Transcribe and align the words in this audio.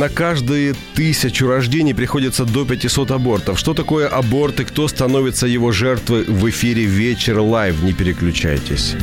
На 0.00 0.08
каждые 0.08 0.74
тысячу 0.94 1.46
рождений 1.46 1.94
приходится 1.94 2.44
до 2.44 2.64
500 2.64 3.12
абортов. 3.12 3.60
Что 3.60 3.74
такое 3.74 4.08
аборт 4.08 4.58
и 4.58 4.64
кто 4.64 4.88
становится 4.88 5.46
его 5.46 5.70
жертвой 5.70 6.24
в 6.24 6.50
эфире 6.50 6.84
«Вечер 6.84 7.38
Live». 7.38 7.80
Не 7.84 7.92
переключайтесь. 7.92 8.96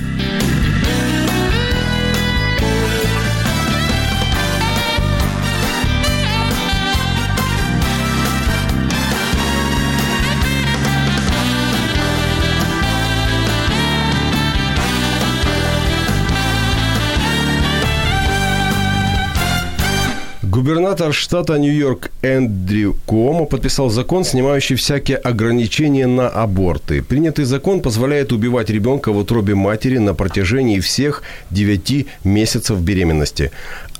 Губернатор 20.62 21.12
штата 21.12 21.58
Нью-Йорк 21.58 22.12
Эндрю 22.22 22.96
Куомо 23.08 23.46
подписал 23.46 23.90
закон, 23.90 24.24
снимающий 24.24 24.76
всякие 24.76 25.18
ограничения 25.18 26.06
на 26.06 26.30
аборты. 26.30 27.02
Принятый 27.02 27.46
закон 27.46 27.82
позволяет 27.82 28.32
убивать 28.32 28.70
ребенка 28.70 29.12
в 29.12 29.18
утробе 29.18 29.56
матери 29.56 29.98
на 29.98 30.14
протяжении 30.14 30.80
всех 30.80 31.24
9 31.50 32.06
месяцев 32.26 32.80
беременности. 32.80 33.50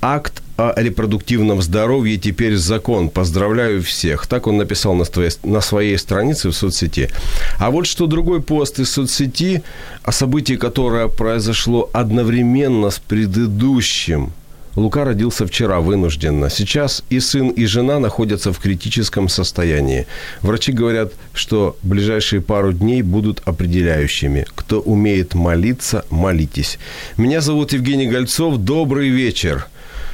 Акт 0.00 0.40
о 0.56 0.72
репродуктивном 0.80 1.62
здоровье 1.62 2.16
теперь 2.16 2.54
закон. 2.54 3.08
Поздравляю 3.08 3.82
всех. 3.82 4.28
Так 4.28 4.46
он 4.46 4.56
написал 4.56 4.94
на, 4.94 5.04
своей, 5.04 5.32
на 5.42 5.60
своей 5.60 5.98
странице 5.98 6.50
в 6.50 6.52
соцсети. 6.52 7.10
А 7.58 7.72
вот 7.72 7.88
что 7.88 8.06
другой 8.06 8.40
пост 8.40 8.78
из 8.78 8.92
соцсети 8.92 9.64
о 10.04 10.12
событии, 10.12 10.54
которое 10.54 11.08
произошло 11.08 11.90
одновременно 11.92 12.90
с 12.90 13.00
предыдущим– 13.00 14.32
Лука 14.76 15.04
родился 15.04 15.46
вчера 15.46 15.80
вынужденно. 15.80 16.48
Сейчас 16.48 17.04
и 17.10 17.20
сын, 17.20 17.50
и 17.50 17.66
жена 17.66 17.98
находятся 17.98 18.52
в 18.52 18.58
критическом 18.58 19.28
состоянии. 19.28 20.06
Врачи 20.40 20.72
говорят, 20.72 21.12
что 21.34 21.76
ближайшие 21.82 22.40
пару 22.40 22.72
дней 22.72 23.02
будут 23.02 23.42
определяющими. 23.44 24.46
Кто 24.54 24.80
умеет 24.80 25.34
молиться, 25.34 26.04
молитесь. 26.10 26.78
Меня 27.16 27.40
зовут 27.40 27.72
Евгений 27.72 28.06
Гольцов. 28.06 28.58
Добрый 28.58 29.08
вечер. 29.10 29.66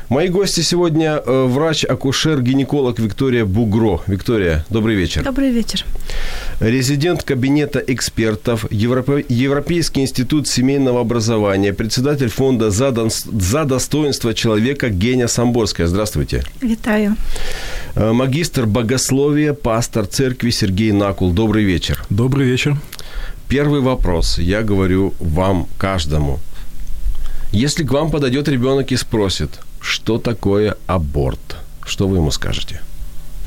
Мои 0.09 0.29
гости 0.29 0.63
сегодня 0.63 1.23
э, 1.23 1.45
врач-акушер-гинеколог 1.47 2.99
Виктория 2.99 3.45
Бугро. 3.45 4.01
Виктория, 4.07 4.65
добрый 4.71 4.97
вечер. 4.97 5.23
Добрый 5.23 5.51
вечер. 5.51 5.85
Резидент 6.61 7.25
кабинета 7.25 7.79
экспертов, 7.79 8.65
Европейский 8.71 10.01
институт 10.01 10.49
семейного 10.49 11.03
образования, 11.03 11.75
председатель 11.75 12.31
фонда 12.31 12.71
«За, 12.71 12.91
За 13.11 13.65
достоинство 13.65 14.33
человека» 14.33 14.89
Геня 14.89 15.29
Самборская. 15.29 15.87
Здравствуйте. 15.87 16.43
Витаю. 16.63 17.17
Э, 17.95 18.13
магистр 18.13 18.65
богословия, 18.65 19.53
пастор 19.53 20.07
церкви 20.07 20.49
Сергей 20.49 20.93
Накул. 20.93 21.33
Добрый 21.33 21.65
вечер. 21.65 22.03
Добрый 22.09 22.47
вечер. 22.47 22.79
Первый 23.47 23.83
вопрос. 23.83 24.39
Я 24.39 24.63
говорю 24.63 25.13
вам, 25.21 25.67
каждому. 25.77 26.39
Если 27.53 27.85
к 27.85 27.93
вам 27.93 28.11
подойдет 28.11 28.49
ребенок 28.49 28.91
и 28.91 28.97
спросит– 28.97 29.51
что 29.89 30.19
такое 30.19 30.77
аборт? 30.87 31.57
Что 31.87 32.07
вы 32.07 32.19
ему 32.19 32.31
скажете? 32.31 32.81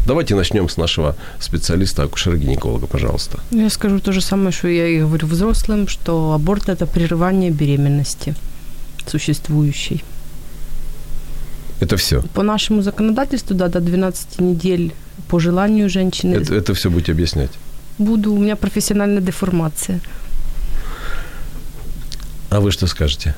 Давайте 0.08 0.36
начнем 0.36 0.68
с 0.68 0.78
нашего 0.78 1.16
специалиста, 1.40 2.04
акушера-гинеколога, 2.04 2.88
пожалуйста. 2.88 3.40
Я 3.52 3.70
скажу 3.70 4.00
то 4.00 4.12
же 4.12 4.22
самое, 4.22 4.52
что 4.52 4.68
я 4.68 4.88
и 4.88 5.00
говорю 5.00 5.28
взрослым, 5.28 5.88
что 5.88 6.34
аборт– 6.34 6.64
это 6.70 6.88
прерывание 6.88 7.52
беременности 7.52 8.34
существующей. 9.08 10.04
Это 11.80 11.96
все? 11.98 12.22
По 12.34 12.44
нашему 12.44 12.82
законодательству, 12.82 13.56
да, 13.56 13.68
до 13.68 13.80
12 13.80 14.40
недель 14.42 14.94
по 15.28 15.40
желанию 15.40 15.90
женщины. 15.90 16.36
Это, 16.36 16.56
это 16.56 16.74
все 16.74 16.90
будете 16.90 17.12
объяснять? 17.12 17.52
Буду, 18.00 18.34
у 18.34 18.40
меня 18.40 18.56
профессиональная 18.56 19.22
деформация. 19.22 20.00
А 22.54 22.60
ви 22.60 22.72
що 22.72 22.88
скажете? 22.88 23.34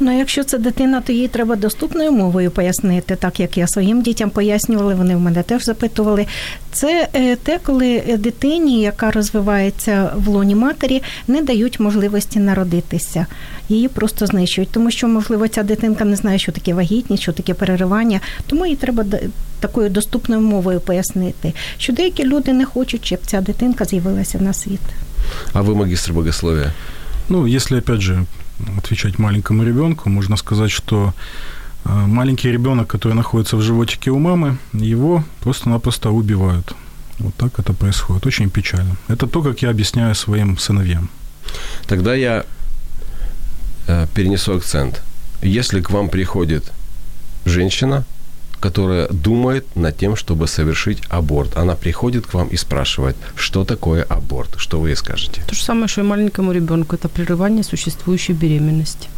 Ну, 0.00 0.18
якщо 0.18 0.44
це 0.44 0.58
дитина, 0.58 1.00
то 1.00 1.12
їй 1.12 1.28
треба 1.28 1.56
доступною 1.56 2.12
мовою 2.12 2.50
пояснити, 2.50 3.16
так 3.16 3.40
як 3.40 3.58
я 3.58 3.66
своїм 3.66 4.02
дітям 4.02 4.30
пояснювала, 4.30 4.94
вони 4.94 5.16
в 5.16 5.20
мене 5.20 5.42
теж 5.42 5.64
запитували. 5.64 6.26
Це 6.72 7.08
е, 7.14 7.36
те, 7.36 7.58
коли 7.62 8.02
дитині, 8.18 8.80
яка 8.80 9.10
розвивається 9.10 10.10
в 10.16 10.28
лоні 10.28 10.54
матері, 10.54 11.02
не 11.28 11.42
дають 11.42 11.80
можливості 11.80 12.38
народитися. 12.38 13.26
Її 13.68 13.88
просто 13.88 14.26
знищують, 14.26 14.70
тому 14.70 14.90
що, 14.90 15.08
можливо, 15.08 15.48
ця 15.48 15.62
дитинка 15.62 16.04
не 16.04 16.16
знає, 16.16 16.38
що 16.38 16.52
таке 16.52 16.74
вагітність, 16.74 17.22
що 17.22 17.32
таке 17.32 17.54
переривання, 17.54 18.20
тому 18.46 18.66
їй 18.66 18.76
треба 18.76 19.04
такою 19.60 19.90
доступною 19.90 20.40
мовою 20.40 20.80
пояснити, 20.80 21.52
що 21.78 21.92
деякі 21.92 22.24
люди 22.24 22.52
не 22.52 22.64
хочуть, 22.64 23.06
щоб 23.06 23.18
ця 23.26 23.40
дитинка 23.40 23.84
з'явилася 23.84 24.38
на 24.38 24.52
світ. 24.52 24.80
А 25.52 25.60
ви 25.60 25.74
магістр 25.74 26.12
богословия? 26.12 26.72
Ну, 27.28 27.46
если, 27.46 27.78
опять 27.78 28.00
же, 28.00 28.24
отвечать 28.76 29.18
маленькому 29.18 29.64
ребенку, 29.64 30.08
можно 30.08 30.36
сказать, 30.36 30.70
что 30.70 31.14
э, 31.84 31.90
маленький 31.90 32.50
ребенок, 32.52 32.88
который 32.88 33.14
находится 33.14 33.56
в 33.56 33.62
животике 33.62 34.10
у 34.10 34.18
мамы, 34.18 34.58
его 34.72 35.24
просто-напросто 35.40 36.10
убивают. 36.10 36.74
Вот 37.18 37.34
так 37.34 37.58
это 37.58 37.72
происходит. 37.72 38.26
Очень 38.26 38.50
печально. 38.50 38.96
Это 39.08 39.26
то, 39.26 39.42
как 39.42 39.62
я 39.62 39.70
объясняю 39.70 40.14
своим 40.14 40.58
сыновьям. 40.58 41.10
Тогда 41.86 42.14
я 42.14 42.44
э, 43.86 44.06
перенесу 44.14 44.56
акцент. 44.56 45.02
Если 45.42 45.80
к 45.80 45.90
вам 45.90 46.08
приходит 46.08 46.72
женщина, 47.44 48.04
которая 48.60 49.08
думает 49.08 49.64
над 49.76 49.96
тем, 49.96 50.16
чтобы 50.16 50.46
совершить 50.46 51.02
аборт. 51.08 51.56
Она 51.56 51.74
приходит 51.74 52.26
к 52.26 52.34
вам 52.34 52.48
и 52.48 52.56
спрашивает, 52.56 53.16
что 53.36 53.64
такое 53.64 54.02
аборт, 54.02 54.50
что 54.56 54.80
вы 54.80 54.90
ей 54.90 54.96
скажете? 54.96 55.42
То 55.46 55.54
же 55.54 55.62
самое, 55.62 55.88
что 55.88 56.00
и 56.00 56.04
маленькому 56.04 56.52
ребенку. 56.52 56.96
Это 56.96 57.08
прерывание 57.08 57.62
существующей 57.62 58.32
беременности. 58.32 59.08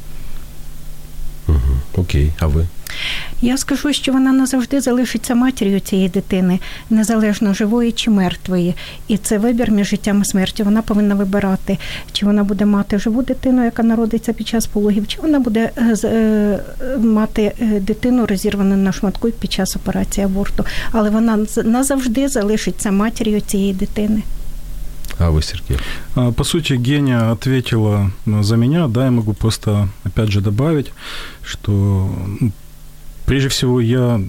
Угу. 1.48 1.58
Окей, 1.96 2.32
а 2.38 2.46
ви? 2.46 2.66
Я 3.42 3.56
скажу, 3.56 3.92
що 3.92 4.12
вона 4.12 4.32
назавжди 4.32 4.80
залишиться 4.80 5.34
матір'ю 5.34 5.80
цієї 5.80 6.08
дитини, 6.08 6.58
незалежно 6.90 7.54
живої 7.54 7.92
чи 7.92 8.10
мертвої. 8.10 8.74
І 9.08 9.16
це 9.16 9.38
вибір 9.38 9.70
між 9.70 9.88
життям 9.88 10.22
і 10.22 10.24
смертю. 10.24 10.64
Вона 10.64 10.82
повинна 10.82 11.14
вибирати, 11.14 11.78
чи 12.12 12.26
вона 12.26 12.44
буде 12.44 12.64
мати 12.64 12.98
живу 12.98 13.22
дитину, 13.22 13.64
яка 13.64 13.82
народиться 13.82 14.32
під 14.32 14.48
час 14.48 14.66
пологів, 14.66 15.06
чи 15.06 15.20
вона 15.20 15.40
буде 15.40 15.70
е, 15.76 15.96
е, 16.04 16.58
мати 16.98 17.52
е, 17.60 17.80
дитину 17.80 18.26
розірвану 18.26 18.76
на 18.76 18.92
шматку 18.92 19.30
під 19.30 19.52
час 19.52 19.76
операції 19.76 20.24
аборту. 20.24 20.64
Але 20.92 21.10
вона 21.10 21.46
назавжди 21.64 22.28
залишиться 22.28 22.90
матір'ю 22.90 23.40
цієї 23.40 23.72
дитини. 23.72 24.22
А 25.20 25.31
вы, 25.31 25.42
Сергей? 25.42 25.76
По 26.14 26.44
сути, 26.44 26.72
Геня 26.72 27.31
ответила 27.31 28.10
за 28.25 28.56
меня, 28.56 28.88
да, 28.88 29.04
я 29.04 29.10
могу 29.10 29.34
просто, 29.34 29.91
опять 30.03 30.31
же, 30.31 30.41
добавить, 30.41 30.92
что 31.42 31.70
ну, 32.41 32.53
прежде 33.26 33.50
всего 33.50 33.82
я 33.82 34.22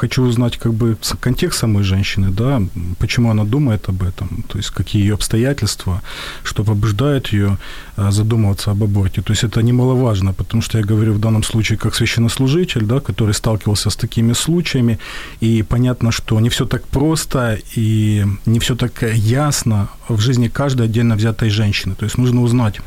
хочу 0.00 0.22
узнать 0.22 0.56
как 0.56 0.72
бы 0.72 0.96
контекст 1.20 1.58
самой 1.58 1.82
женщины, 1.82 2.30
да, 2.30 2.62
почему 2.98 3.30
она 3.30 3.44
думает 3.44 3.88
об 3.88 4.02
этом, 4.02 4.44
то 4.48 4.58
есть 4.58 4.70
какие 4.70 5.02
ее 5.02 5.14
обстоятельства, 5.14 6.00
что 6.42 6.64
побуждает 6.64 7.32
ее 7.34 7.58
а, 7.96 8.10
задумываться 8.10 8.70
об 8.70 8.82
аборте. 8.82 9.20
То 9.22 9.32
есть 9.32 9.44
это 9.44 9.62
немаловажно, 9.62 10.32
потому 10.32 10.62
что 10.62 10.78
я 10.78 10.84
говорю 10.84 11.12
в 11.12 11.18
данном 11.18 11.42
случае 11.42 11.78
как 11.78 11.94
священнослужитель, 11.94 12.84
да, 12.86 13.00
который 13.00 13.34
сталкивался 13.34 13.90
с 13.90 13.96
такими 13.96 14.34
случаями, 14.34 14.98
и 15.42 15.62
понятно, 15.62 16.12
что 16.12 16.40
не 16.40 16.48
все 16.48 16.64
так 16.64 16.82
просто 16.88 17.58
и 17.76 18.24
не 18.46 18.58
все 18.58 18.74
так 18.74 19.02
ясно 19.14 19.88
в 20.08 20.20
жизни 20.20 20.48
каждой 20.48 20.86
отдельно 20.86 21.16
взятой 21.16 21.50
женщины. 21.50 21.94
То 21.94 22.06
есть 22.06 22.18
нужно 22.18 22.42
узнать, 22.42 22.80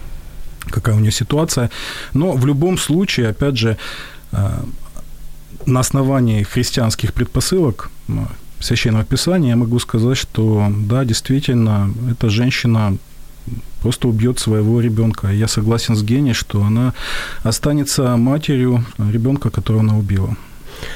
какая 0.72 0.96
у 0.96 1.00
нее 1.00 1.12
ситуация. 1.12 1.70
Но 2.14 2.32
в 2.32 2.46
любом 2.48 2.78
случае, 2.78 3.30
опять 3.30 3.58
же, 3.58 3.78
а, 4.32 4.66
на 5.66 5.80
основании 5.80 6.44
христианских 6.44 7.14
предпосылок 7.14 7.90
Священного 8.60 9.04
Писания 9.04 9.50
я 9.50 9.56
могу 9.56 9.80
сказать, 9.80 10.18
что 10.18 10.72
да, 10.88 11.04
действительно, 11.04 11.94
эта 12.10 12.30
женщина 12.30 12.98
просто 13.82 14.08
убьет 14.08 14.40
своего 14.40 14.80
ребенка. 14.80 15.28
Я 15.28 15.48
согласен 15.48 15.96
с 15.96 16.04
Геней, 16.04 16.34
что 16.34 16.64
она 16.64 16.94
останется 17.44 18.16
матерью 18.16 18.86
ребенка, 18.98 19.50
которого 19.50 19.84
она 19.84 19.98
убила. 19.98 20.38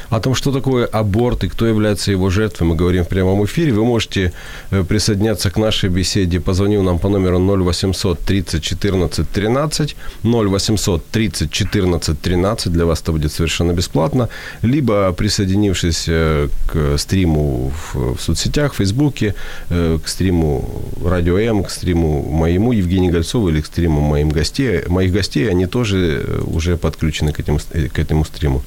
О 0.10 0.20
том, 0.20 0.36
что 0.36 0.52
такое 0.52 0.86
аборт 0.86 1.44
и 1.44 1.50
кто 1.50 1.66
является 1.66 2.12
его 2.12 2.30
жертвой, 2.30 2.68
мы 2.68 2.76
говорим 2.76 3.04
в 3.04 3.08
прямом 3.08 3.44
эфире. 3.46 3.74
Вы 3.74 3.84
можете 3.86 4.32
э, 4.72 4.84
присоединяться 4.84 5.50
к 5.52 5.58
нашей 5.58 5.90
беседе. 5.90 6.40
Позвонив 6.40 6.84
нам 6.84 7.00
по 7.00 7.10
номеру 7.10 7.40
0800 7.40 8.20
30 8.20 8.64
14 8.64 9.30
13. 9.30 9.96
0800 10.24 11.06
30 11.12 11.52
14 11.52 12.22
13. 12.22 12.72
Для 12.72 12.86
вас 12.86 13.02
это 13.02 13.12
будет 13.12 13.32
совершенно 13.32 13.74
бесплатно. 13.74 14.30
Либо 14.62 15.12
присоединившись 15.14 16.06
э, 16.08 16.48
к 16.68 16.98
стриму 16.98 17.72
в 17.94 18.18
соцсетях, 18.20 18.74
в 18.74 18.78
Фейсбуке, 18.78 19.34
э, 19.70 20.00
к 20.04 20.08
стриму 20.08 20.70
Радио 21.06 21.38
М, 21.38 21.64
к 21.64 21.70
стриму 21.70 22.24
моему 22.24 22.72
Евгению 22.72 23.12
Гольцову 23.12 23.50
или 23.50 23.62
к 23.62 23.66
стриму 23.66 24.02
моим 24.02 24.30
гостей, 24.30 24.82
моих 24.88 25.12
гостей, 25.12 25.50
они 25.50 25.66
тоже 25.66 26.26
уже 26.46 26.78
подключены 26.78 27.32
к 27.32 27.40
этому, 27.40 27.60
к 27.94 28.00
этому 28.00 28.26
стриму. 28.26 28.62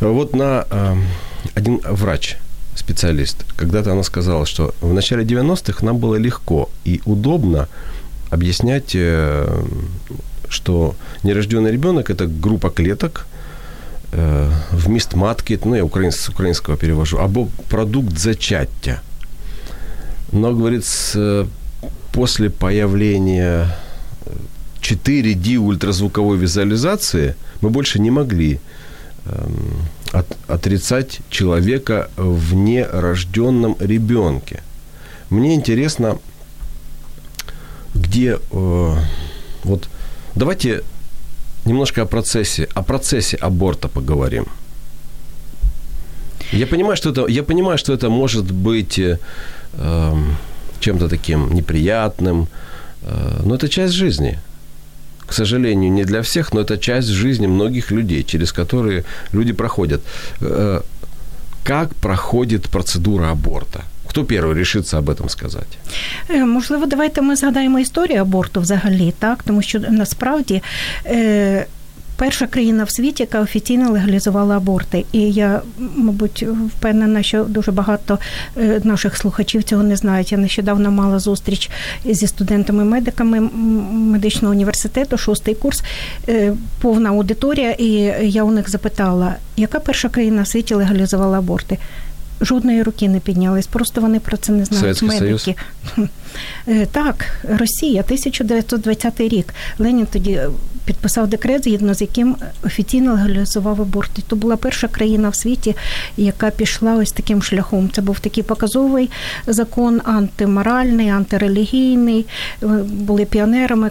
Вот 0.00 0.31
на 0.34 0.66
один 1.54 1.80
врач, 1.84 2.36
специалист, 2.74 3.44
когда-то 3.56 3.92
она 3.92 4.02
сказала, 4.02 4.46
что 4.46 4.74
в 4.80 4.92
начале 4.92 5.24
90-х 5.24 5.84
нам 5.84 5.98
было 5.98 6.16
легко 6.16 6.68
и 6.84 7.00
удобно 7.04 7.68
объяснять, 8.30 8.94
э, 8.94 9.64
что 10.48 10.94
нерожденный 11.22 11.70
ребенок– 11.70 12.10
это 12.10 12.26
группа 12.26 12.70
клеток, 12.70 13.26
э, 14.12 14.50
вміст 14.72 15.14
матки, 15.14 15.58
ну, 15.64 15.74
я 15.74 15.84
украин, 15.84 16.12
с 16.12 16.28
украинского 16.28 16.76
перевожу, 16.76 17.18
або 17.18 17.48
продукт 17.68 18.18
зачаття. 18.18 19.00
Но, 20.32 20.54
говорит, 20.54 20.84
после 22.12 22.48
появления 22.48 23.76
4D 24.80 25.56
ультразвуковой 25.56 26.38
визуализации 26.38 27.34
мы 27.60 27.68
больше 27.68 27.98
не 27.98 28.10
могли 28.10 28.60
Эм, 29.24 29.82
от, 30.12 30.26
отрицать 30.46 31.20
человека 31.30 32.10
в 32.16 32.54
нерожденном 32.54 33.76
ребенке. 33.80 34.62
Мне 35.30 35.54
интересно, 35.54 36.18
где 37.94 38.38
э, 38.50 38.96
вот 39.64 39.88
давайте 40.34 40.82
немножко 41.64 42.02
о 42.02 42.06
процессе, 42.06 42.68
о 42.74 42.82
процессе 42.82 43.36
аборта 43.36 43.88
поговорим. 43.88 44.46
Я 46.52 46.66
понимаю, 46.66 46.96
что 46.96 47.10
это, 47.10 47.26
я 47.28 47.42
понимаю, 47.42 47.78
что 47.78 47.94
это 47.94 48.10
может 48.10 48.52
быть 48.52 48.98
э, 48.98 49.18
эм, 49.74 50.36
чем-то 50.80 51.08
таким 51.08 51.54
неприятным, 51.54 52.48
э, 53.02 53.40
но 53.44 53.54
это 53.54 53.68
часть 53.68 53.94
жизни 53.94 54.38
к 55.31 55.33
сожалению, 55.33 55.91
не 55.91 56.05
для 56.05 56.21
всех, 56.21 56.53
но 56.53 56.61
это 56.61 56.77
часть 56.77 57.07
жизни 57.07 57.47
многих 57.47 57.91
людей, 57.91 58.23
через 58.23 58.51
которые 58.51 59.03
люди 59.33 59.53
проходят. 59.53 60.01
Э, 60.41 60.81
как 61.63 61.95
проходит 61.95 62.69
процедура 62.69 63.31
аборта? 63.31 63.83
Хто 64.07 64.25
перший 64.25 64.53
рішиться 64.53 64.99
об 64.99 65.09
этом 65.09 65.29
сказати? 65.29 65.77
Е, 66.29 66.45
можливо, 66.45 66.85
давайте 66.85 67.21
ми 67.21 67.35
згадаємо 67.35 67.79
історію 67.79 68.21
аборту 68.21 68.61
взагалі, 68.61 69.13
так 69.19 69.43
тому 69.43 69.61
що 69.61 69.79
насправді 69.79 70.61
е, 71.05 71.65
перша 72.22 72.46
країна 72.46 72.84
в 72.84 72.90
світі, 72.90 73.22
яка 73.22 73.40
офіційно 73.40 73.90
легалізувала 73.90 74.56
аборти. 74.56 75.04
І 75.12 75.20
я, 75.20 75.62
мабуть, 75.78 76.46
впевнена, 76.76 77.22
що 77.22 77.44
дуже 77.44 77.72
багато 77.72 78.18
е, 78.56 78.80
наших 78.84 79.16
слухачів 79.16 79.62
цього 79.62 79.82
не 79.82 79.96
знають. 79.96 80.32
Я 80.32 80.38
нещодавно 80.38 80.90
мала 80.90 81.18
зустріч 81.18 81.70
зі 82.04 82.26
студентами-медиками 82.26 83.40
медичного 83.92 84.54
університету, 84.54 85.18
шостий 85.18 85.54
курс, 85.54 85.82
е, 86.28 86.52
повна 86.80 87.08
аудиторія, 87.08 87.70
і 87.70 87.88
я 88.30 88.44
у 88.44 88.50
них 88.50 88.70
запитала, 88.70 89.34
яка 89.56 89.80
перша 89.80 90.08
країна 90.08 90.42
в 90.42 90.46
світі 90.46 90.74
легалізувала 90.74 91.38
аборти? 91.38 91.78
Жодної 92.40 92.82
руки 92.82 93.08
не 93.08 93.20
піднялись, 93.20 93.66
просто 93.66 94.00
вони 94.00 94.20
про 94.20 94.36
це 94.36 94.52
не 94.52 94.64
знають. 94.64 94.98
Советский 94.98 95.20
медики. 95.20 95.56
Союз? 95.94 96.08
Е, 96.68 96.86
так, 96.86 97.44
Росія, 97.58 98.02
1920 98.02 99.20
рік. 99.20 99.54
Ленін 99.78 100.06
тоді 100.12 100.40
підписав 100.85 101.27
декрет, 101.27 101.63
згідно 101.63 101.93
з 101.93 102.01
яким 102.01 102.35
офіційно 102.65 103.11
легалізував 103.13 103.81
аборти. 103.81 104.21
То 104.27 104.35
була 104.35 104.57
перша 104.57 104.87
країна 104.87 105.29
в 105.29 105.35
світі, 105.35 105.75
яка 106.17 106.49
пішла 106.49 106.95
ось 106.95 107.11
таким 107.11 107.43
шляхом. 107.43 107.89
Це 107.93 108.01
був 108.01 108.19
такий 108.19 108.43
показовий 108.43 109.09
закон, 109.47 110.01
антиморальний, 110.03 111.09
антирелігійний. 111.09 112.25
Були 112.85 113.25
піонерами. 113.25 113.89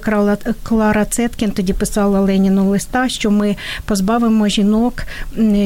Клара 0.62 1.04
Цеткін 1.04 1.50
тоді 1.50 1.72
писала 1.72 2.20
Леніну 2.20 2.70
листа, 2.70 3.08
що 3.08 3.30
ми 3.30 3.56
позбавимо 3.84 4.48
жінок 4.48 5.02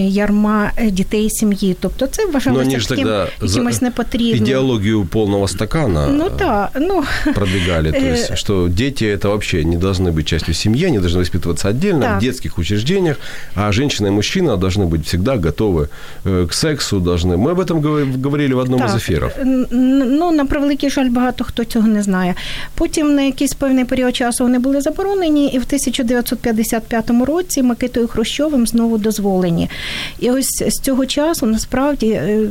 ярма 0.08 0.70
дітей 0.82 1.30
сім'ї. 1.30 1.76
Тобто 1.80 2.06
це 2.06 2.26
вважалося 2.26 2.88
таким 2.88 3.08
якимось 3.42 3.82
непотрібним. 3.82 4.42
Ідеологію 4.42 5.04
повного 5.04 5.48
стакана. 5.48 6.08
Ну 6.08 6.30
так, 6.30 6.70
ну 6.80 7.04
продвигали, 7.34 7.92
то 7.92 7.98
есть, 7.98 8.36
что 8.38 8.68
дети 8.68 9.04
это 9.04 9.28
вообще 9.28 9.64
не 9.64 9.76
должны 9.76 10.12
быть 10.12 10.24
частью 10.24 10.54
семьи, 10.54 10.86
они 10.86 10.98
должны 10.98 11.13
воспитываться 11.14 11.68
отдельно 11.68 12.00
так. 12.00 12.18
в 12.18 12.20
детских 12.20 12.58
учреждениях, 12.58 13.16
а 13.54 13.72
женщина 13.72 14.08
и 14.08 14.10
мужчина 14.10 14.56
должны 14.56 14.86
быть 14.86 15.06
всегда 15.06 15.36
готовы 15.36 15.88
э, 16.24 16.46
к 16.46 16.52
сексу, 16.52 17.00
должны. 17.00 17.36
Мы 17.36 17.50
об 17.50 17.60
этом 17.60 17.80
говорили 18.24 18.54
в 18.54 18.58
одному 18.58 18.82
так. 18.82 18.90
з 18.90 18.94
ефірів. 18.96 19.30
Ну, 19.70 20.32
на 20.32 20.44
превеликий 20.44 20.90
жаль, 20.90 21.08
багато 21.10 21.44
хто 21.44 21.64
цього 21.64 21.88
не 21.88 22.02
знає. 22.02 22.34
Потім 22.74 23.14
на 23.14 23.22
якийсь 23.22 23.52
певний 23.52 23.84
період 23.84 24.16
часу 24.16 24.44
вони 24.44 24.58
були 24.58 24.80
заборонені, 24.80 25.46
і 25.46 25.58
в 25.58 25.62
1955 25.66 27.10
році 27.26 27.62
Микитою 27.62 28.08
Хрущовим 28.08 28.66
знову 28.66 28.98
дозволені. 28.98 29.70
І 30.18 30.30
ось 30.30 30.64
з 30.68 30.80
цього 30.82 31.06
часу 31.06 31.46
насправді, 31.46 32.06
е, 32.06 32.48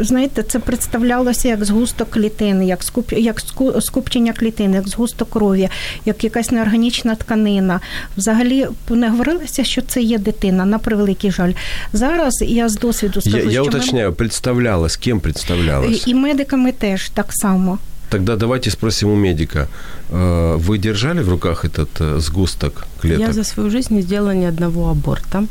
знаєте, 0.00 0.42
це 0.42 0.58
представлялося 0.58 1.48
як 1.48 1.64
згусток 1.64 2.10
клітин, 2.10 2.62
як 2.62 2.82
скуп, 2.82 3.12
як 3.12 3.40
скупчення 3.80 4.32
клітин, 4.32 4.74
як 4.74 4.88
згусток 4.88 5.30
крові, 5.30 5.68
як 6.04 6.24
якась 6.24 6.50
неорганічна 6.50 7.14
тканина. 7.14 7.80
Взагалі 8.16 8.66
не 8.90 9.10
говорилося, 9.10 9.64
що 9.64 9.82
це 9.82 10.02
є 10.02 10.18
дитина, 10.18 10.64
на 10.64 10.78
превеликий 10.78 11.30
жаль. 11.30 11.52
Зараз 11.92 12.42
я 12.42 12.68
з 12.68 12.74
досвіду 12.74 13.20
скажу, 13.20 13.38
я, 13.38 13.44
я 13.44 13.50
що 13.50 13.64
уточняю, 13.64 14.08
ми... 14.08 14.14
представлялась, 14.14 14.96
ким 14.96 15.20
представлялась? 15.20 16.06
І, 16.06 16.10
і 16.10 16.14
медиками 16.14 16.72
теж 16.72 17.10
так 17.10 17.26
само. 17.30 17.78
Тогда 18.10 18.36
давайте 18.36 18.70
спросим 18.70 19.10
у 19.10 19.14
медика. 19.14 19.68
Вы 20.10 20.78
держали 20.78 21.22
в 21.22 21.28
руках 21.28 21.64
этот 21.64 22.20
сгусток 22.20 22.86
клеток? 23.00 23.26
Я 23.26 23.32
за 23.32 23.44
свою 23.44 23.70
жизнь 23.70 23.94
не 23.94 24.02
сделала 24.02 24.34
ни 24.34 24.46
одного 24.46 24.90
аборта. 24.90 25.44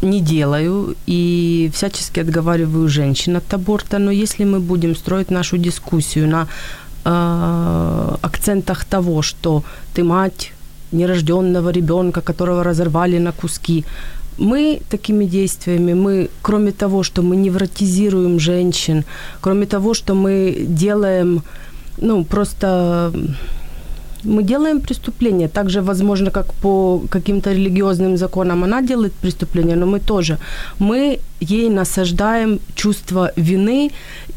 Не 0.00 0.20
делаю 0.20 0.96
и 1.06 1.70
всячески 1.74 2.20
отговариваю 2.20 2.88
женщин 2.88 3.36
от 3.36 3.54
аборта. 3.54 3.98
Но 3.98 4.10
если 4.10 4.44
мы 4.44 4.60
будем 4.60 4.96
строить 4.96 5.30
нашу 5.30 5.58
дискуссию 5.58 6.28
на 6.28 6.48
э, 7.04 8.16
акцентах 8.22 8.84
того, 8.86 9.20
что 9.20 9.62
ты 9.94 10.02
мать 10.02 10.52
нерожденного 10.91 11.69
ребенка, 11.69 12.21
которого 12.21 12.63
разорвали 12.63 13.19
на 13.19 13.31
куски, 13.31 13.85
мы 14.37 14.81
такими 14.89 15.25
действиями, 15.25 15.93
мы, 15.93 16.29
кроме 16.41 16.71
того, 16.71 17.03
что 17.03 17.21
мы 17.21 17.35
невротизируем 17.35 18.39
женщин, 18.39 19.03
кроме 19.41 19.65
того, 19.65 19.93
что 19.93 20.13
мы 20.13 20.65
делаем, 20.67 21.41
ну, 21.97 22.23
просто 22.23 23.11
мы 24.23 24.43
делаем 24.43 24.81
преступление. 24.81 25.47
Также, 25.47 25.81
возможно, 25.81 26.31
как 26.31 26.53
по 26.53 27.01
каким-то 27.09 27.53
религиозным 27.53 28.17
законам 28.17 28.63
она 28.63 28.81
делает 28.81 29.13
преступление, 29.13 29.75
но 29.75 29.85
мы 29.85 29.99
тоже. 29.99 30.37
Мы 30.79 31.19
ей 31.39 31.69
насаждаем 31.69 32.59
чувство 32.75 33.31
вины 33.35 33.91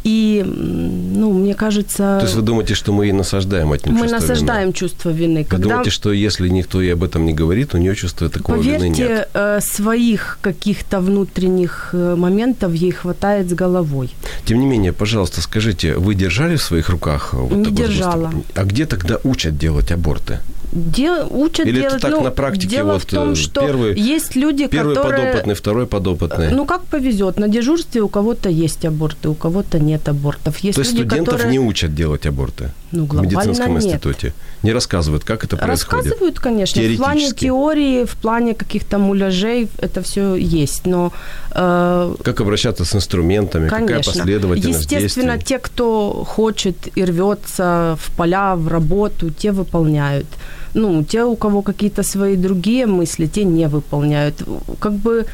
и, 0.04 0.42
ну, 0.46 1.32
мне 1.32 1.54
кажется... 1.54 2.18
То 2.20 2.22
есть 2.22 2.34
вы 2.34 2.42
думаете, 2.42 2.74
что 2.74 2.92
мы 2.92 3.06
ей 3.06 3.12
насаждаем 3.12 3.72
от 3.72 3.86
Мы 3.86 4.06
насаждаем 4.06 4.68
вины? 4.68 4.72
чувство 4.72 5.10
вины. 5.10 5.44
Когда... 5.44 5.56
Вы 5.56 5.70
думаете, 5.70 5.90
что 5.90 6.12
если 6.12 6.48
никто 6.48 6.80
ей 6.80 6.94
об 6.94 7.02
этом 7.02 7.26
не 7.26 7.34
говорит, 7.34 7.74
у 7.74 7.78
нее 7.78 7.94
чувства 7.94 8.28
такого 8.30 8.56
Поверьте, 8.56 8.84
вины 8.84 8.96
нет? 8.96 9.28
Э, 9.34 9.60
своих 9.60 10.38
каких-то 10.40 11.00
внутренних 11.00 11.90
э, 11.92 12.14
моментов 12.16 12.72
ей 12.72 12.92
хватает 12.92 13.50
с 13.50 13.52
головой. 13.52 14.10
Тем 14.44 14.60
не 14.60 14.66
менее, 14.66 14.92
пожалуйста, 14.92 15.42
скажите, 15.42 15.94
вы 15.94 16.14
держали 16.14 16.56
в 16.56 16.62
своих 16.62 16.88
руках 16.88 17.34
вот 17.34 17.52
Не 17.52 17.64
такой 17.64 17.76
держала. 17.76 18.30
Сгусток? 18.30 18.52
А 18.54 18.64
где 18.64 18.86
тогда 18.86 19.18
учат 19.24 19.58
делать 19.58 19.69
аборты? 19.92 20.38
Дел, 20.72 21.26
учат 21.30 21.66
Или 21.66 21.80
делать. 21.80 21.94
это 21.94 22.02
так 22.02 22.10
ну, 22.12 22.22
на 22.22 22.30
практике 22.30 22.68
дело 22.68 22.92
вот 22.92 23.02
в 23.02 23.06
том, 23.06 23.34
что 23.34 23.60
первый, 23.60 23.98
есть 23.98 24.36
люди, 24.36 24.68
первый 24.68 24.94
которые... 24.94 25.26
подопытный, 25.26 25.54
второй 25.54 25.86
подопытный. 25.86 26.50
Ну, 26.52 26.64
как 26.64 26.82
повезет. 26.84 27.38
На 27.38 27.48
дежурстве 27.48 28.02
у 28.02 28.08
кого-то 28.08 28.48
есть 28.48 28.84
аборты, 28.84 29.28
у 29.28 29.34
кого-то 29.34 29.80
нет 29.80 30.08
абортов. 30.08 30.58
Есть 30.58 30.76
То 30.76 30.82
есть 30.82 30.92
люди, 30.92 31.08
студентов 31.08 31.34
которые... 31.34 31.52
не 31.52 31.58
учат 31.58 31.94
делать 31.94 32.26
аборты 32.26 32.70
ну, 32.92 33.04
в 33.04 33.22
медицинском 33.22 33.74
нет. 33.74 33.84
институте? 33.84 34.32
Не 34.62 34.72
рассказывают, 34.72 35.24
как 35.24 35.44
это 35.44 35.56
происходит? 35.56 36.04
Рассказывают, 36.06 36.40
конечно. 36.40 36.82
В 36.82 36.96
плане 36.96 37.30
теории, 37.32 38.04
в 38.04 38.16
плане 38.16 38.54
каких-то 38.54 38.98
муляжей 38.98 39.68
это 39.78 40.02
все 40.02 40.34
есть, 40.34 40.86
но... 40.86 41.12
Э, 41.52 42.14
как 42.22 42.40
обращаться 42.40 42.84
с 42.84 42.94
инструментами, 42.94 43.68
конечно. 43.68 43.86
какая 43.86 44.04
последовательность 44.04 44.92
Естественно, 44.92 45.34
действий? 45.36 45.56
те, 45.56 45.58
кто 45.58 46.24
хочет 46.26 46.88
и 46.94 47.04
рвется 47.04 47.96
в 48.00 48.16
поля, 48.16 48.56
в 48.56 48.68
работу, 48.68 49.30
те 49.30 49.52
выполняют. 49.52 50.26
Ну, 50.74 51.04
те, 51.04 51.24
у 51.24 51.36
кого 51.36 51.62
какие-то 51.62 52.02
свои 52.02 52.36
другие 52.36 52.86
мысли, 52.86 53.26
те 53.26 53.44
не 53.44 53.68
выполняют. 53.68 54.42
Как 54.78 54.92
бы 54.92 55.26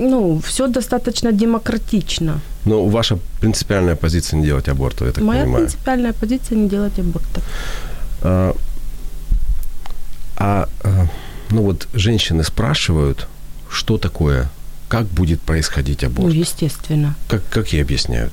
Ну, 0.00 0.40
все 0.40 0.66
достаточно 0.66 1.32
демократично. 1.32 2.40
Но 2.64 2.86
ваша 2.86 3.18
принципиальная 3.40 3.96
позиция 3.96 4.40
не 4.40 4.46
делать 4.46 4.68
аборт, 4.68 5.00
я 5.00 5.12
так 5.12 5.24
Моя 5.24 5.42
понимаю. 5.42 5.66
принципиальная 5.66 6.12
позиция 6.12 6.58
не 6.58 6.68
делать 6.68 6.98
аборта. 6.98 7.40
А, 8.22 8.54
а, 10.36 10.68
а, 10.82 11.06
ну 11.50 11.62
вот 11.62 11.88
женщины 11.94 12.44
спрашивают, 12.44 13.26
что 13.70 13.98
такое, 13.98 14.48
как 14.88 15.06
будет 15.06 15.40
происходить 15.40 16.04
аборт. 16.04 16.28
Ну, 16.28 16.40
естественно. 16.40 17.14
Как, 17.28 17.42
как 17.50 17.72
ей 17.72 17.82
объясняют? 17.82 18.32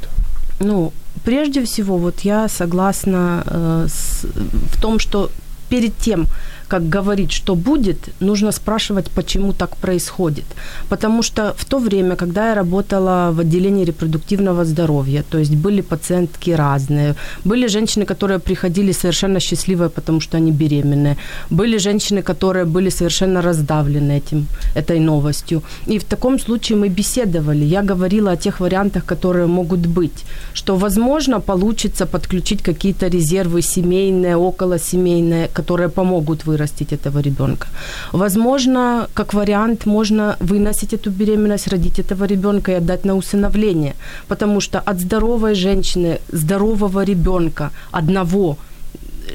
Ну, 0.60 0.94
прежде 1.24 1.66
всего, 1.66 1.98
вот 1.98 2.22
я 2.22 2.48
согласна 2.48 3.44
э, 3.46 3.88
с, 3.90 4.26
в 4.74 4.82
том, 4.82 5.00
что 5.00 5.30
перед 5.70 5.98
тем, 5.98 6.26
как 6.68 6.90
говорить, 6.90 7.32
что 7.32 7.56
будет, 7.56 7.98
нужно 8.20 8.52
спрашивать, 8.52 9.10
почему 9.16 9.54
так 9.54 9.78
происходит. 9.78 10.46
Потому 10.90 11.24
что 11.24 11.54
в 11.58 11.66
то 11.66 11.80
время, 11.80 12.16
когда 12.16 12.50
я 12.50 12.56
работала 12.56 13.32
в 13.32 13.40
отделении 13.40 13.86
репродуктивного 13.86 14.66
здоровья, 14.66 15.24
то 15.30 15.38
есть 15.38 15.56
были 15.56 15.82
пациентки 15.82 16.52
разные, 16.52 17.16
были 17.46 17.68
женщины, 17.68 18.06
которые 18.06 18.40
приходили 18.40 18.94
совершенно 18.94 19.40
счастливые, 19.40 19.90
потому 19.90 20.22
что 20.22 20.38
они 20.38 20.52
беременные, 20.52 21.18
были 21.50 21.78
женщины, 21.80 22.22
которые 22.22 22.66
были 22.66 22.90
совершенно 22.90 23.42
раздавлены 23.42 24.18
этим, 24.18 24.48
этой 24.76 25.00
новостью. 25.00 25.62
И 25.88 26.00
в 26.00 26.04
таком 26.04 26.40
случае 26.40 26.78
мы 26.78 26.90
беседовали. 26.90 27.66
Я 27.66 27.82
говорила 27.82 28.32
о 28.32 28.38
тех 28.38 28.60
вариантах, 28.60 29.06
которые 29.06 29.48
могут 29.48 29.88
быть, 29.88 30.26
что, 30.54 30.76
возможно, 30.76 31.40
получится 31.40 32.06
подключить 32.06 32.62
какие-то 32.62 33.08
резервы 33.08 33.62
семейные, 33.62 34.36
околосемейные, 34.36 35.48
которые 35.54 35.90
помогут 35.90 36.46
вырастить 36.58 36.94
этого 36.94 37.22
ребенка. 37.22 37.68
Возможно, 38.14 39.08
как 39.14 39.34
вариант, 39.34 39.86
можно 39.86 40.36
выносить 40.40 40.94
эту 40.94 41.12
беременность, 41.12 41.68
родить 41.68 42.00
этого 42.00 42.28
ребенка 42.28 42.72
и 42.72 42.76
отдать 42.76 43.06
на 43.06 43.16
усыновление, 43.16 43.94
потому 44.28 44.62
что 44.62 44.80
от 44.80 45.00
здоровой 45.00 45.56
женщины, 45.56 46.20
здорового 46.32 47.06
ребенка, 47.06 47.72
одного, 47.92 48.58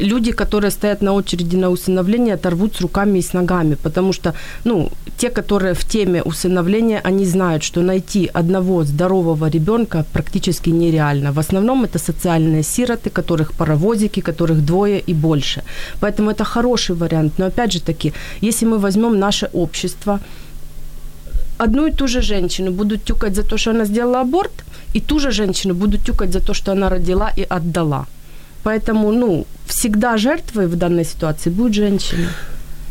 люди, 0.01 0.33
которые 0.33 0.71
стоят 0.71 1.03
на 1.03 1.13
очереди 1.13 1.57
на 1.57 1.71
усыновление, 1.71 2.35
оторвут 2.35 2.77
с 2.77 2.81
руками 2.81 3.19
и 3.19 3.23
с 3.23 3.33
ногами, 3.35 3.77
потому 3.83 4.13
что, 4.13 4.35
ну, 4.65 4.91
те, 5.17 5.31
которые 5.31 5.75
в 5.75 5.85
теме 5.85 6.23
усыновления, 6.23 7.01
они 7.05 7.27
знают, 7.27 7.63
что 7.63 7.83
найти 7.83 8.31
одного 8.35 8.85
здорового 8.85 9.51
ребенка 9.51 10.05
практически 10.13 10.71
нереально. 10.71 11.33
В 11.33 11.39
основном 11.39 11.85
это 11.85 11.99
социальные 11.99 12.63
сироты, 12.63 13.11
которых 13.11 13.53
паровозики, 13.53 14.21
которых 14.21 14.65
двое 14.65 15.01
и 15.09 15.15
больше. 15.15 15.63
Поэтому 16.01 16.31
это 16.31 16.45
хороший 16.45 16.97
вариант. 16.97 17.39
Но 17.39 17.47
опять 17.47 17.73
же 17.73 17.81
таки, 17.81 18.13
если 18.43 18.67
мы 18.67 18.79
возьмем 18.79 19.19
наше 19.19 19.49
общество, 19.53 20.21
одну 21.59 21.87
и 21.87 21.93
ту 21.93 22.09
же 22.09 22.23
женщину 22.23 22.71
будут 22.71 23.05
тюкать 23.05 23.35
за 23.35 23.43
то, 23.43 23.57
что 23.57 23.71
она 23.71 23.85
сделала 23.85 24.21
аборт, 24.21 24.53
и 24.95 25.01
ту 25.01 25.19
же 25.19 25.31
женщину 25.31 25.75
будут 25.75 26.05
тюкать 26.05 26.33
за 26.33 26.41
то, 26.41 26.55
что 26.55 26.73
она 26.73 26.89
родила 26.89 27.31
и 27.37 27.47
отдала. 27.49 28.07
Поэтому, 28.63 29.13
ну, 29.13 29.47
всегда 29.67 30.17
жертвой 30.17 30.67
в 30.67 30.77
данной 30.77 31.05
ситуации 31.05 31.51
будет 31.51 31.75
женщина. 31.75 32.29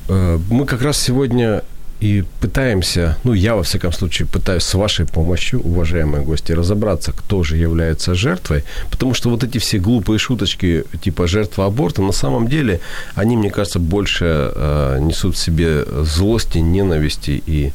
Э, 0.09 0.39
Мы 0.49 0.65
как 0.65 0.81
раз 0.81 0.97
сегодня 0.97 1.61
и 2.01 2.23
пытаемся, 2.39 3.15
ну, 3.23 3.33
я, 3.33 3.55
во 3.55 3.61
всяком 3.61 3.93
случае, 3.93 4.27
пытаюсь 4.27 4.63
с 4.63 4.73
вашей 4.73 5.05
помощью, 5.05 5.61
уважаемые 5.61 6.23
гости, 6.23 6.51
разобраться, 6.51 7.11
кто 7.11 7.43
же 7.43 7.57
является 7.57 8.15
жертвой, 8.15 8.63
потому 8.89 9.13
что 9.13 9.29
вот 9.29 9.43
эти 9.43 9.59
все 9.59 9.77
глупые 9.77 10.17
шуточки 10.17 10.83
типа 11.01 11.27
жертва 11.27 11.65
аборта, 11.67 12.01
на 12.01 12.11
самом 12.11 12.47
деле, 12.47 12.79
они, 13.13 13.37
мне 13.37 13.51
кажется, 13.51 13.79
больше 13.79 14.25
э, 14.25 14.97
несут 14.99 15.35
в 15.35 15.37
себе 15.37 15.85
злости, 16.03 16.57
ненависти 16.57 17.43
и 17.45 17.71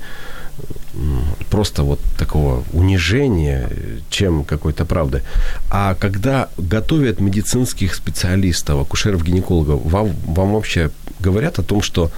просто 1.51 1.83
вот 1.83 2.01
такого 2.19 2.65
унижения, 2.73 3.69
чем 4.11 4.45
какой-то 4.45 4.85
правды. 4.85 5.23
А 5.71 5.95
когда 5.95 6.49
готовят 6.57 7.21
медицинских 7.21 7.95
специалистов, 7.95 8.81
акушеров-гинекологов, 8.81 9.81
вам, 9.85 10.11
вам 10.27 10.53
вообще 10.53 10.91
говорят 11.21 11.59
о 11.59 11.63
том, 11.63 11.83
что 11.83 12.11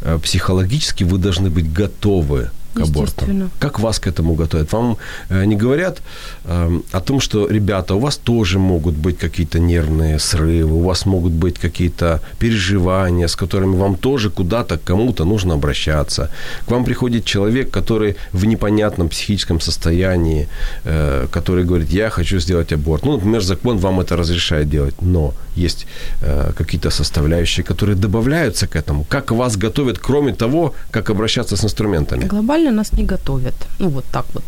э, 0.00 0.18
психологически 0.22 1.04
вы 1.04 1.18
должны 1.18 1.50
быть 1.50 1.72
готовы 1.72 2.50
к. 2.74 2.80
Естественно. 2.80 3.50
Как 3.58 3.80
вас 3.80 3.98
к 3.98 4.06
этому 4.06 4.34
готовят? 4.34 4.72
Вам 4.72 4.96
э, 5.30 5.44
не 5.46 5.56
говорят 5.56 6.02
э, 6.44 6.80
о 6.92 7.00
том, 7.00 7.20
что, 7.20 7.48
ребята, 7.48 7.94
у 7.94 7.98
вас 7.98 8.16
тоже 8.16 8.58
могут 8.58 8.94
быть 8.94 9.18
какие-то 9.18 9.58
нервные 9.58 10.18
срывы, 10.18 10.72
у 10.72 10.82
вас 10.82 11.06
могут 11.06 11.32
быть 11.32 11.58
какие-то 11.58 12.20
переживания, 12.38 13.26
с 13.26 13.36
которыми 13.36 13.76
вам 13.76 13.96
тоже 13.96 14.30
куда-то, 14.30 14.76
к 14.76 14.84
кому-то 14.84 15.24
нужно 15.24 15.54
обращаться. 15.54 16.30
К 16.66 16.70
вам 16.70 16.84
приходит 16.84 17.24
человек, 17.24 17.70
который 17.70 18.16
в 18.32 18.44
непонятном 18.46 19.08
психическом 19.08 19.60
состоянии, 19.60 20.48
э, 20.84 21.26
который 21.30 21.64
говорит, 21.64 21.90
я 21.90 22.10
хочу 22.10 22.40
сделать 22.40 22.72
аборт. 22.72 23.04
Ну, 23.04 23.12
например, 23.12 23.42
закон 23.42 23.78
вам 23.78 24.00
это 24.00 24.16
разрешает 24.16 24.68
делать, 24.68 24.94
но 25.02 25.32
есть 25.56 25.86
э, 26.22 26.52
какие-то 26.56 26.90
составляющие, 26.90 27.64
которые 27.64 27.96
добавляются 27.96 28.66
к 28.66 28.76
этому. 28.76 29.04
Как 29.04 29.30
вас 29.30 29.56
готовят, 29.56 29.98
кроме 29.98 30.32
того, 30.32 30.74
как 30.90 31.10
обращаться 31.10 31.56
с 31.56 31.64
инструментами? 31.64 32.24
Глобально 32.24 32.63
нас 32.70 32.92
не 32.92 33.04
готовят. 33.04 33.54
Ну, 33.78 33.88
вот 33.88 34.04
так 34.12 34.26
вот. 34.34 34.44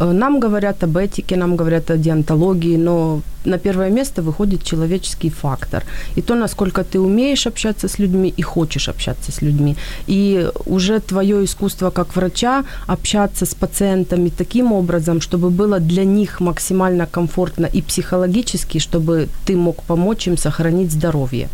Э, 0.00 0.12
Нам 0.12 0.40
говорят 0.40 0.84
об 0.84 0.96
этике, 0.96 1.36
нам 1.36 1.56
говорят 1.56 1.90
о 1.90 1.96
диантологии, 1.96 2.76
но 2.76 3.20
на 3.44 3.58
первое 3.58 3.90
место 3.90 4.22
выходит 4.22 4.64
человеческий 4.64 5.30
фактор. 5.30 5.84
И 6.16 6.22
то, 6.22 6.34
насколько 6.34 6.82
ты 6.82 6.98
умеешь 6.98 7.46
общаться 7.46 7.88
с 7.88 7.98
людьми 7.98 8.34
и 8.38 8.42
хочешь 8.42 8.88
общаться 8.88 9.30
с 9.30 9.42
людьми. 9.42 9.76
И 10.08 10.50
уже 10.66 11.00
твое 11.00 11.44
искусство 11.44 11.90
как 11.90 12.16
врача 12.16 12.64
общаться 12.88 13.44
с 13.44 13.54
пациентами 13.54 14.30
таким 14.38 14.72
образом, 14.72 15.20
чтобы 15.20 15.50
было 15.50 15.78
для 15.80 16.04
них 16.04 16.40
максимально 16.40 17.06
комфортно 17.06 17.66
и 17.66 17.82
психологически, 17.82 18.78
чтобы 18.78 19.28
ты 19.46 19.56
мог 19.56 19.82
помочь 19.82 20.26
им 20.26 20.36
сохранить 20.36 20.92
здоровье. 20.92 21.48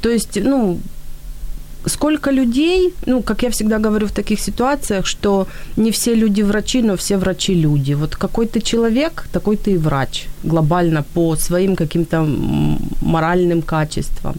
То 0.00 0.08
есть, 0.08 0.38
ну, 0.44 0.78
сколько 1.86 2.30
людей, 2.30 2.94
ну, 3.06 3.22
как 3.22 3.42
я 3.42 3.50
всегда 3.50 3.78
говорю 3.78 4.06
в 4.06 4.12
таких 4.12 4.40
ситуациях, 4.40 5.06
что 5.06 5.46
не 5.76 5.90
все 5.90 6.14
люди 6.14 6.42
врачи, 6.42 6.82
но 6.82 6.96
все 6.96 7.16
врачи 7.16 7.54
люди. 7.54 7.94
Вот 7.94 8.16
какой 8.16 8.46
ты 8.46 8.60
человек, 8.60 9.24
такой 9.32 9.56
ты 9.56 9.72
и 9.72 9.78
врач 9.78 10.26
глобально 10.44 11.04
по 11.14 11.36
своим 11.36 11.76
каким-то 11.76 12.26
моральным 13.00 13.62
качествам. 13.62 14.34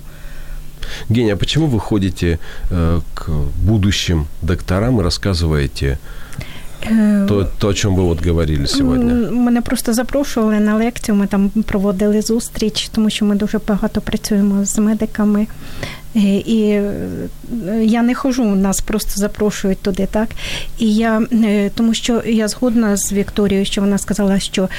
Геня, 1.09 1.33
а 1.33 1.38
почему 1.38 1.67
вы 1.67 1.79
ходите 1.79 2.39
э, 2.69 3.01
к 3.13 3.29
будущим 3.65 4.27
докторам 4.41 5.00
и 5.00 5.03
рассказываете 5.03 5.97
то, 7.27 7.47
то, 7.57 7.67
о 7.67 7.73
чем 7.73 7.95
ви 7.95 8.03
от 8.03 8.25
говорили 8.25 8.67
сьогодні? 8.67 9.13
Мене 9.31 9.61
просто 9.61 9.93
запрошували 9.93 10.59
на 10.59 10.75
лекцію. 10.75 11.15
Ми 11.15 11.27
там 11.27 11.49
проводили 11.49 12.21
зустріч, 12.21 12.89
тому 12.91 13.09
що 13.09 13.25
ми 13.25 13.35
дуже 13.35 13.59
багато 13.67 14.01
працюємо 14.01 14.65
з 14.65 14.77
медиками. 14.77 15.47
Е, 16.15 16.19
І 16.35 16.69
е, 16.69 16.93
я 17.83 18.01
не 18.01 18.15
хожу, 18.15 18.43
нас 18.43 18.81
просто 18.81 19.19
запрошують 19.19 19.77
туди, 19.77 20.07
так. 20.11 20.29
І 20.79 20.95
я 20.95 21.21
е, 21.31 21.69
тому 21.75 21.93
що 21.93 22.21
я 22.25 22.47
згодна 22.47 22.97
з 22.97 23.13
Вікторією, 23.13 23.65
що 23.65 23.81
вона 23.81 23.97
сказала, 23.97 24.39
що 24.39 24.69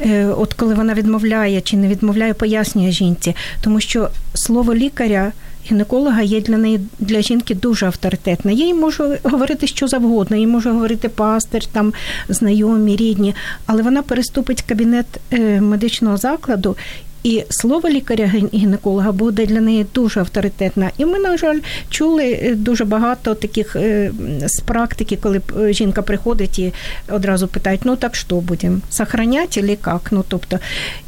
е, 0.00 0.26
от 0.26 0.54
коли 0.54 0.74
вона 0.74 0.94
відмовляє 0.94 1.60
чи 1.60 1.76
не 1.76 1.88
відмовляє, 1.88 2.34
пояснює 2.34 2.90
жінці, 2.90 3.36
тому 3.60 3.80
що 3.80 4.08
слово 4.34 4.74
лікаря. 4.74 5.32
Гінеколога 5.70 6.22
є 6.22 6.40
для 6.40 6.56
неї 6.56 6.80
для 6.98 7.22
жінки 7.22 7.54
дуже 7.54 7.86
авторитетне. 7.86 8.54
Я 8.54 8.66
їй 8.66 8.74
можу 8.74 9.16
говорити 9.22 9.66
що 9.66 9.88
завгодно, 9.88 10.36
їй 10.36 10.46
може 10.46 10.70
говорити 10.70 11.08
пастир, 11.08 11.66
там 11.66 11.92
знайомі, 12.28 12.96
рідні, 12.96 13.34
але 13.66 13.82
вона 13.82 14.02
переступить 14.02 14.62
кабінет 14.62 15.06
е, 15.32 15.60
медичного 15.60 16.16
закладу. 16.16 16.76
І 17.22 17.44
слово 17.50 17.88
лікаря-гінеколога 17.88 19.12
буде 19.12 19.46
для 19.46 19.60
неї 19.60 19.86
дуже 19.94 20.20
авторитетне. 20.20 20.90
І 20.98 21.04
ми, 21.04 21.18
на 21.18 21.36
жаль, 21.36 21.60
чули 21.90 22.38
е, 22.42 22.54
дуже 22.54 22.84
багато 22.84 23.34
таких 23.34 23.76
е, 23.76 24.12
з 24.44 24.60
практики, 24.60 25.18
коли 25.22 25.40
жінка 25.70 26.02
приходить 26.02 26.58
і 26.58 26.72
одразу 27.08 27.48
питають: 27.48 27.80
ну 27.84 27.96
так 27.96 28.14
що 28.14 28.36
будемо? 28.36 28.78
Сохранять 28.90 29.54
чи 29.54 29.60
як? 29.60 30.08
Ну 30.10 30.24
тобто, 30.28 30.58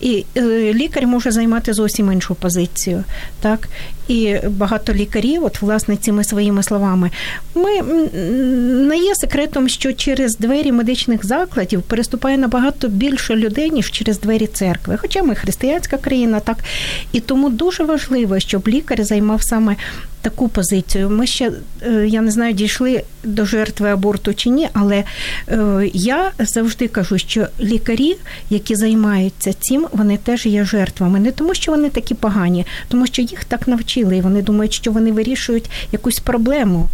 і 0.01 0.25
лікар 0.73 1.07
може 1.07 1.31
займати 1.31 1.73
зовсім 1.73 2.13
іншу 2.13 2.35
позицію. 2.35 3.05
Так? 3.41 3.69
І 4.09 4.37
багато 4.49 4.93
лікарів, 4.93 5.45
от 5.45 5.63
власне 5.63 5.97
цими 5.97 6.25
своїми 6.25 6.63
словами, 6.63 7.11
ми 7.55 7.83
не 8.89 8.99
є 8.99 9.15
секретом, 9.15 9.69
що 9.69 9.93
через 9.93 10.37
двері 10.37 10.73
медичних 10.73 11.27
закладів 11.27 11.83
переступає 11.83 12.39
набагато 12.39 12.89
більше 12.89 13.37
людей, 13.37 13.71
ніж 13.71 13.91
через 13.91 14.21
двері 14.21 14.47
церкви. 14.47 14.99
Хоча 15.01 15.23
ми 15.23 15.35
християнська 15.35 15.97
країна, 15.97 16.41
так 16.41 16.57
і 17.13 17.21
тому 17.21 17.51
дуже 17.51 17.85
важливо, 17.85 18.41
щоб 18.41 18.69
лікар 18.69 19.05
займав 19.05 19.43
саме 19.43 19.77
таку 20.25 20.49
позицію. 20.49 21.11
Ми 21.11 21.27
ще 21.27 21.53
е, 21.83 22.07
я 22.09 22.21
не 22.21 22.31
знаю, 22.31 22.53
дійшли 22.53 23.03
до 23.25 23.45
жертви 23.45 23.91
аборту 23.91 24.35
чи 24.35 24.51
ні, 24.51 24.69
але 24.73 25.05
е, 25.49 25.91
я 25.95 26.33
завжди 26.39 26.89
кажу, 26.89 27.19
що 27.19 27.47
лікарі, 27.61 28.17
які 28.51 28.75
займаються 28.75 29.53
цим, 29.53 29.87
вони 29.93 30.17
теж 30.17 30.47
є 30.47 30.65
жертвами. 30.65 31.21
Не 31.21 31.31
тому, 31.31 31.55
що 31.55 31.73
вони 31.73 31.89
такі 31.89 32.15
погані, 32.15 32.67
тому 32.89 33.07
що 33.07 33.23
їх 33.23 33.45
так 33.45 33.69
навчили, 33.69 33.94
і 34.01 34.21
вони 34.21 34.43
думають, 34.43 34.73
що 34.73 34.93
вони 34.93 35.13
вирішують 35.13 35.71
якусь 35.93 36.19
проблему. 36.19 36.89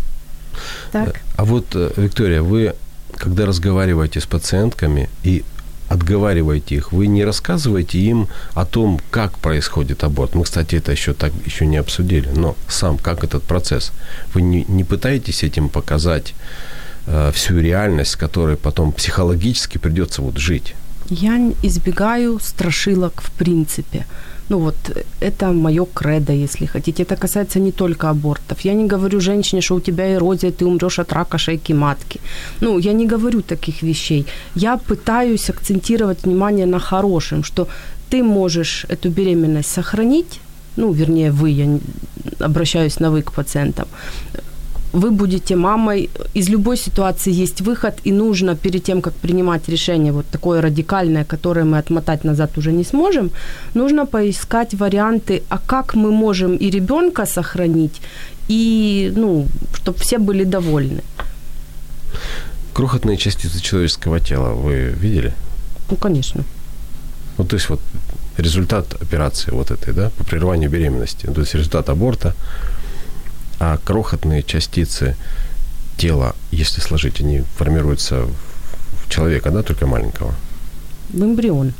Так. 0.91 1.21
А 1.37 1.43
вот, 1.43 1.75
Виктория, 1.97 2.43
вы 2.43 2.75
когда 3.17 3.47
разговариваете 3.47 4.21
с 4.21 4.27
пациентками 4.27 5.09
и 5.23 5.45
отговариваете 5.89 6.77
их, 6.77 6.93
вы 6.93 7.09
не 7.09 7.25
рассказываете 7.25 7.99
им 7.99 8.29
о 8.55 8.65
том, 8.65 9.01
как 9.11 9.39
происходит 9.39 10.05
аборт. 10.05 10.35
Мы, 10.35 10.45
кстати, 10.45 10.77
это 10.77 10.93
еще 10.93 11.13
так 11.15 11.33
еще 11.47 11.67
не 11.67 11.79
обсудили, 11.79 12.29
но 12.29 12.57
сам 12.69 12.97
как 12.97 13.25
этот 13.25 13.43
процесс. 13.43 13.93
Вы 14.33 14.43
не, 14.43 14.65
не 14.69 14.85
пытаетесь 14.85 15.43
этим 15.43 15.69
показать 15.69 16.35
э, 17.07 17.33
всю 17.35 17.59
реальность, 17.59 18.13
с 18.13 18.17
которой 18.17 18.57
потом 18.57 18.93
психологически 18.93 19.79
придется 19.79 20.23
вот 20.23 20.39
жить. 20.39 20.75
Я 21.11 21.53
избегаю 21.63 22.39
страшилок 22.39 23.23
в 23.23 23.31
принципе. 23.31 24.05
Ну 24.49 24.59
вот, 24.59 24.77
это 25.21 25.53
мое 25.53 25.87
кредо, 25.95 26.33
если 26.33 26.67
хотите. 26.67 27.03
Это 27.03 27.17
касается 27.17 27.61
не 27.61 27.73
только 27.73 28.11
абортов. 28.11 28.65
Я 28.65 28.75
не 28.75 28.87
говорю 28.89 29.21
женщине, 29.21 29.61
что 29.61 29.77
у 29.77 29.81
тебя 29.81 30.13
эрозия, 30.13 30.51
ты 30.51 30.65
умрешь 30.65 30.99
от 30.99 31.13
рака 31.13 31.39
шейки 31.39 31.75
матки. 31.75 32.21
Ну, 32.61 32.79
я 32.79 32.93
не 32.93 33.07
говорю 33.07 33.43
таких 33.43 33.83
вещей. 33.83 34.27
Я 34.57 34.77
пытаюсь 34.77 35.51
акцентировать 35.51 36.25
внимание 36.25 36.67
на 36.67 36.79
хорошем, 36.79 37.45
что 37.45 37.69
ты 38.11 38.23
можешь 38.23 38.87
эту 38.89 39.11
беременность 39.11 39.71
сохранить, 39.71 40.41
ну, 40.77 40.93
вернее, 40.93 41.31
вы, 41.31 41.51
я 41.51 41.79
обращаюсь 42.41 43.01
на 43.01 43.11
вы 43.11 43.23
к 43.23 43.33
пациентам, 43.33 43.87
вы 44.93 45.11
будете 45.11 45.57
мамой, 45.57 46.11
из 46.35 46.49
любой 46.49 46.77
ситуации 46.77 47.43
есть 47.43 47.61
выход, 47.61 47.95
и 48.07 48.13
нужно 48.13 48.57
перед 48.57 48.83
тем, 48.85 49.03
как 49.03 49.15
принимать 49.15 49.69
решение 49.69 50.13
вот 50.13 50.27
такое 50.27 50.61
радикальное, 50.61 51.25
которое 51.25 51.65
мы 51.65 51.79
отмотать 51.79 52.25
назад 52.25 52.59
уже 52.59 52.73
не 52.73 52.85
сможем, 52.85 53.31
нужно 53.75 54.07
поискать 54.07 54.75
варианты, 54.75 55.43
а 55.49 55.59
как 55.59 55.95
мы 55.95 56.11
можем 56.11 56.57
и 56.57 56.71
ребенка 56.71 57.27
сохранить, 57.27 58.01
и, 58.49 59.13
ну, 59.17 59.47
чтобы 59.75 59.99
все 59.99 60.19
были 60.19 60.45
довольны. 60.45 61.03
Крохотные 62.75 63.17
частицы 63.17 63.61
человеческого 63.61 64.21
тела 64.21 64.55
вы 64.55 64.95
видели? 65.01 65.33
Ну, 65.91 65.97
конечно. 65.97 66.45
Ну, 67.39 67.45
то 67.45 67.57
есть 67.57 67.71
вот 67.71 67.81
результат 68.39 69.03
операции 69.03 69.53
вот 69.53 69.71
этой, 69.71 69.95
да, 69.95 70.11
по 70.11 70.25
прерыванию 70.25 70.71
беременности, 70.71 71.27
то 71.27 71.41
есть 71.41 71.55
результат 71.55 71.89
аборта, 71.89 72.35
а 73.61 73.77
крохотные 73.77 74.43
частицы 74.43 75.17
тела, 75.99 76.35
если 76.51 76.81
сложить, 76.81 77.21
они 77.21 77.45
формируются 77.57 78.25
в 78.25 79.11
человека, 79.11 79.51
да, 79.51 79.63
только 79.63 79.87
маленького? 79.87 80.35
В 81.11 81.23
эмбрион. 81.23 81.75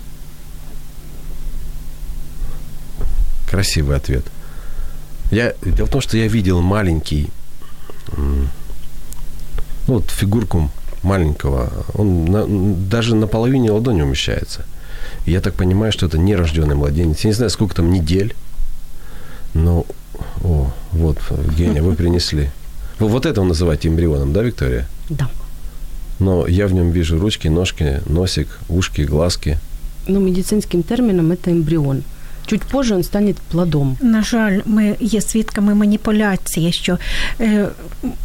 Красивый 3.49 3.97
ответ. 3.97 4.27
Я, 5.31 5.55
дело 5.63 5.87
в 5.87 5.91
том, 5.91 6.03
что 6.03 6.19
я 6.19 6.29
видел 6.29 6.61
маленький, 6.61 7.31
ну 8.17 8.49
вот 9.87 10.11
фигурку 10.11 10.71
маленького, 11.03 11.73
он 11.95 12.27
на, 12.27 12.47
даже 12.47 13.15
на 13.15 13.27
половине 13.27 13.71
ладони 13.71 14.03
умещается. 14.03 14.67
И 15.25 15.31
я 15.31 15.41
так 15.41 15.55
понимаю, 15.55 15.93
что 15.93 16.07
это 16.07 16.19
нерожденный 16.19 16.75
младенец. 16.75 17.21
Я 17.21 17.29
не 17.31 17.35
знаю, 17.35 17.51
сколько 17.51 17.75
там 17.75 17.91
недель, 17.91 18.35
но 19.55 19.87
о, 20.43 20.71
вот, 20.93 21.19
Евгения, 21.31 21.83
вы 21.83 21.95
принесли. 21.95 22.51
Вы 22.99 23.09
вот 23.09 23.27
это 23.27 23.41
вы 23.41 23.47
называете 23.47 23.89
эмбрионом, 23.89 24.33
да, 24.33 24.43
Виктория? 24.43 24.87
Да. 25.09 25.31
Но 26.19 26.47
я 26.47 26.67
в 26.67 26.73
нем 26.73 26.91
вижу 26.91 27.19
ручки, 27.19 27.49
ножки, 27.49 28.01
носик, 28.07 28.59
ушки, 28.69 29.03
глазки. 29.03 29.59
Ну, 30.07 30.21
медицинским 30.21 30.83
термином 30.83 31.33
это 31.33 31.51
эмбрион. 31.51 32.03
Чуть 32.51 32.63
позже 32.63 32.95
він 32.95 33.03
стане 33.03 33.35
плодом. 33.51 33.97
На 34.01 34.23
жаль, 34.23 34.61
ми 34.67 34.97
є 35.01 35.21
свідками 35.21 35.75
маніпуляції, 35.75 36.73
що 36.73 36.99
е, 37.41 37.69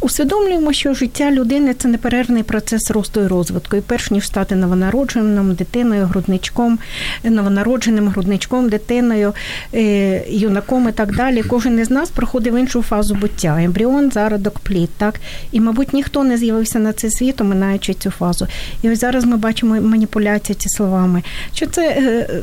усвідомлюємо, 0.00 0.72
що 0.72 0.94
життя 0.94 1.30
людини 1.30 1.74
це 1.74 1.88
неперервний 1.88 2.42
процес 2.42 2.90
росту 2.90 3.20
і 3.20 3.26
розвитку. 3.26 3.76
І 3.76 3.80
перш 3.80 4.10
ніж 4.10 4.26
стати 4.26 4.54
новонародженим 4.54 5.54
дитиною, 5.54 6.06
грудничком, 6.06 6.78
новонародженим 7.24 8.08
грудничком, 8.08 8.68
дитиною, 8.68 9.32
е, 9.74 10.24
юнаком 10.28 10.88
і 10.88 10.92
так 10.92 11.16
далі, 11.16 11.42
кожен 11.42 11.78
із 11.78 11.90
нас 11.90 12.10
проходив 12.10 12.56
іншу 12.56 12.82
фазу 12.82 13.14
буття. 13.14 13.62
Ембріон, 13.62 14.10
зародок, 14.10 14.58
плід. 14.58 14.90
Так? 14.96 15.20
І, 15.52 15.60
мабуть, 15.60 15.92
ніхто 15.92 16.24
не 16.24 16.36
з'явився 16.36 16.78
на 16.78 16.92
цей 16.92 17.10
світ, 17.10 17.40
оминаючи 17.40 17.94
цю 17.94 18.10
фазу. 18.10 18.46
І 18.82 18.90
ось 18.90 19.00
зараз 19.00 19.24
ми 19.24 19.36
бачимо 19.36 19.80
маніпуляції 19.80 20.56
ці 20.58 20.68
словами, 20.68 21.22
що 21.54 21.66
це 21.66 21.88
е, 21.88 22.42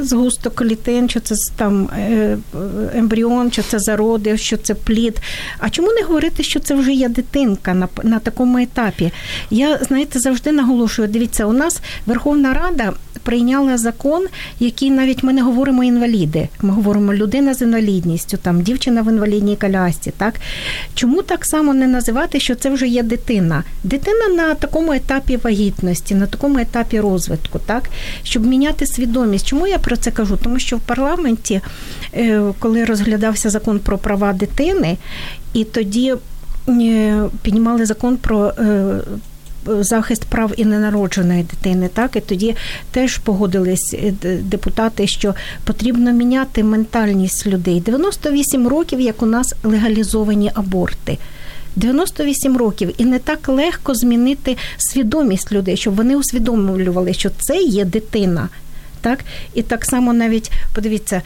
згусток 0.00 0.54
клітин, 0.54 1.08
що 1.18 1.34
це 1.34 1.52
там 1.56 1.88
е, 1.98 2.38
ембріон, 2.94 3.52
що 3.52 3.62
це 3.62 3.78
зароди, 3.78 4.38
що 4.38 4.56
це 4.56 4.74
плід. 4.74 5.18
А 5.58 5.70
чому 5.70 5.92
не 5.92 6.02
говорити, 6.02 6.42
що 6.42 6.60
це 6.60 6.74
вже 6.74 6.92
є 6.92 7.08
дитинка 7.08 7.74
на 7.74 7.88
на 8.02 8.18
такому 8.18 8.58
етапі? 8.58 9.12
Я 9.50 9.78
знаєте, 9.78 10.18
завжди 10.20 10.52
наголошую. 10.52 11.08
Дивіться, 11.08 11.46
у 11.46 11.52
нас 11.52 11.80
Верховна 12.06 12.54
Рада 12.54 12.92
прийняла 13.28 13.78
закон, 13.78 14.26
який 14.60 14.90
навіть 14.90 15.22
ми 15.22 15.32
не 15.32 15.42
говоримо 15.42 15.84
інваліди. 15.84 16.48
Ми 16.62 16.74
говоримо 16.74 17.14
людина 17.14 17.54
з 17.54 17.62
інвалідністю, 17.62 18.36
там 18.36 18.62
дівчина 18.62 19.02
в 19.02 19.12
інвалідній 19.12 19.56
колясці. 19.56 20.12
Так 20.16 20.34
чому 20.94 21.22
так 21.22 21.44
само 21.44 21.74
не 21.74 21.86
називати, 21.86 22.40
що 22.40 22.54
це 22.54 22.70
вже 22.70 22.88
є 22.88 23.02
дитина? 23.02 23.64
Дитина 23.84 24.28
на 24.28 24.54
такому 24.54 24.92
етапі 24.92 25.36
вагітності, 25.36 26.14
на 26.14 26.26
такому 26.26 26.58
етапі 26.58 27.00
розвитку, 27.00 27.60
так 27.66 27.82
щоб 28.22 28.46
міняти 28.46 28.86
свідомість. 28.86 29.46
Чому 29.46 29.66
я 29.66 29.78
про 29.78 29.96
це 29.96 30.10
кажу? 30.10 30.38
Тому 30.42 30.58
що 30.58 30.76
в 30.76 30.80
парламенті, 30.80 31.60
е, 32.14 32.42
коли 32.58 32.84
розглядався 32.84 33.50
закон 33.50 33.78
про 33.78 33.98
права 33.98 34.32
дитини, 34.32 34.96
і 35.54 35.64
тоді 35.64 36.14
е, 36.68 37.22
піднімали 37.42 37.86
закон 37.86 38.16
про 38.16 38.52
е, 38.58 39.00
захист 39.80 40.24
прав 40.24 40.52
і 40.56 40.64
ненародженої 40.64 41.42
дитини. 41.42 41.88
Так 41.94 42.16
і 42.16 42.20
тоді 42.20 42.56
теж 42.90 43.18
погодились 43.18 43.94
депутати, 44.40 45.06
що 45.06 45.34
потрібно 45.64 46.12
міняти 46.12 46.64
ментальність 46.64 47.46
людей. 47.46 47.80
98 47.80 48.68
років, 48.68 49.00
як 49.00 49.22
у 49.22 49.26
нас 49.26 49.54
легалізовані 49.62 50.50
аборти. 50.54 51.18
98 51.76 52.56
років, 52.56 52.92
і 52.98 53.04
не 53.04 53.18
так 53.18 53.48
легко 53.48 53.94
змінити 53.94 54.56
свідомість 54.76 55.52
людей, 55.52 55.76
щоб 55.76 55.94
вони 55.94 56.16
усвідомлювали, 56.16 57.12
що 57.12 57.30
це 57.38 57.62
є 57.62 57.84
дитина. 57.84 58.48
Так? 59.00 59.18
І 59.54 59.62
так 59.62 59.84
само 59.84 60.12
навіть 60.12 60.50
подивіться, 60.74 61.22